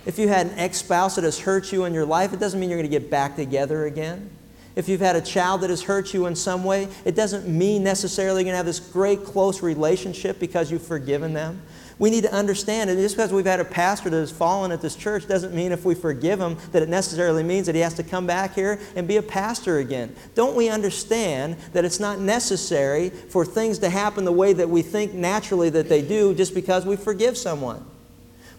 [0.07, 2.59] If you had an ex spouse that has hurt you in your life, it doesn't
[2.59, 4.31] mean you're going to get back together again.
[4.77, 7.83] If you've had a child that has hurt you in some way, it doesn't mean
[7.83, 11.63] necessarily you're going to have this great close relationship because you've forgiven them.
[11.99, 14.83] We need to understand, and just because we've had a pastor that has fallen at
[14.83, 17.95] this church doesn't mean if we forgive him that it necessarily means that he has
[17.95, 20.15] to come back here and be a pastor again.
[20.35, 24.83] Don't we understand that it's not necessary for things to happen the way that we
[24.83, 27.83] think naturally that they do just because we forgive someone?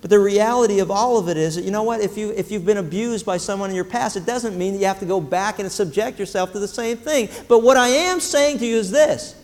[0.01, 2.51] But the reality of all of it is that, you know what, if, you, if
[2.51, 5.05] you've been abused by someone in your past, it doesn't mean that you have to
[5.05, 7.29] go back and subject yourself to the same thing.
[7.47, 9.35] But what I am saying to you is this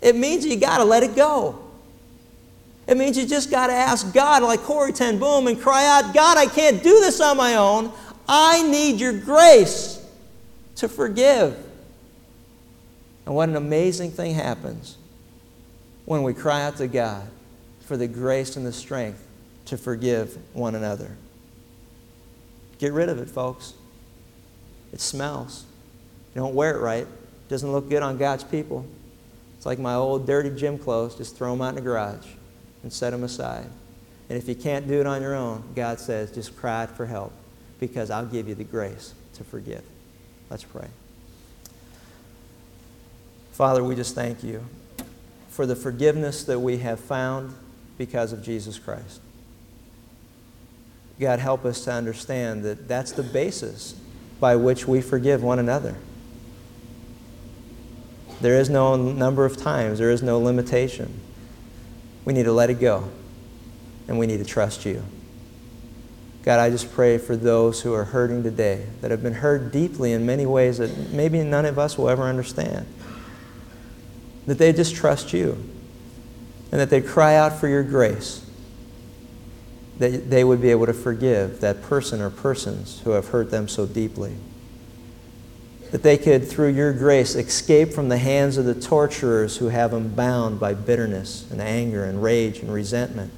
[0.00, 1.64] it means you got to let it go.
[2.86, 6.12] It means you just got to ask God, like Corrie Ten Boom, and cry out,
[6.12, 7.92] God, I can't do this on my own.
[8.28, 10.04] I need your grace
[10.76, 11.56] to forgive.
[13.26, 14.96] And what an amazing thing happens
[16.04, 17.28] when we cry out to God
[17.82, 19.24] for the grace and the strength
[19.70, 21.16] to forgive one another.
[22.78, 23.74] Get rid of it, folks.
[24.92, 25.64] It smells.
[26.34, 27.04] You don't wear it right.
[27.04, 28.84] It doesn't look good on God's people.
[29.56, 31.14] It's like my old dirty gym clothes.
[31.14, 32.26] Just throw them out in the garage
[32.82, 33.66] and set them aside.
[34.28, 37.32] And if you can't do it on your own, God says, just cry for help
[37.78, 39.84] because I'll give you the grace to forgive.
[40.50, 40.88] Let's pray.
[43.52, 44.64] Father, we just thank you
[45.48, 47.54] for the forgiveness that we have found
[47.98, 49.20] because of Jesus Christ.
[51.20, 53.94] God, help us to understand that that's the basis
[54.40, 55.94] by which we forgive one another.
[58.40, 61.20] There is no number of times, there is no limitation.
[62.24, 63.10] We need to let it go,
[64.08, 65.04] and we need to trust you.
[66.42, 70.14] God, I just pray for those who are hurting today, that have been hurt deeply
[70.14, 72.86] in many ways that maybe none of us will ever understand.
[74.46, 75.62] That they just trust you,
[76.72, 78.49] and that they cry out for your grace
[80.00, 83.68] that they would be able to forgive that person or persons who have hurt them
[83.68, 84.34] so deeply.
[85.90, 89.90] That they could, through your grace, escape from the hands of the torturers who have
[89.90, 93.30] them bound by bitterness and anger and rage and resentment.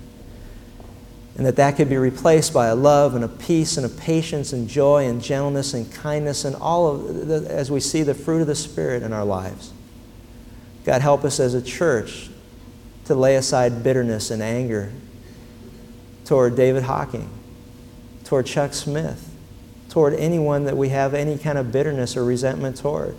[1.36, 4.52] And that that could be replaced by a love and a peace and a patience
[4.52, 8.40] and joy and gentleness and kindness and all of the, as we see the fruit
[8.40, 9.72] of the Spirit in our lives.
[10.84, 12.30] God, help us as a church
[13.06, 14.92] to lay aside bitterness and anger
[16.24, 17.28] toward David Hocking,
[18.24, 19.28] toward Chuck Smith,
[19.88, 23.16] toward anyone that we have any kind of bitterness or resentment toward.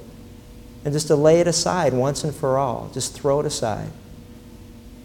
[0.85, 3.89] And just to lay it aside once and for all, just throw it aside.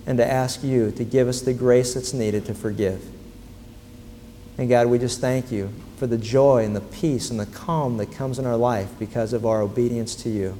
[0.06, 3.04] And to ask you to give us the grace that's needed to forgive.
[4.56, 7.96] And God, we just thank you for the joy and the peace and the calm
[7.98, 10.56] that comes in our life because of our obedience to you.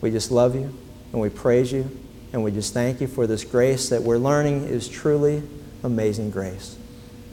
[0.00, 0.76] We just love you
[1.12, 1.90] and we praise you
[2.32, 5.42] and we just thank you for this grace that we're learning is truly
[5.82, 6.76] amazing grace.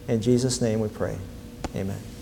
[0.08, 1.18] In Jesus' name we pray.
[1.76, 2.12] Amen.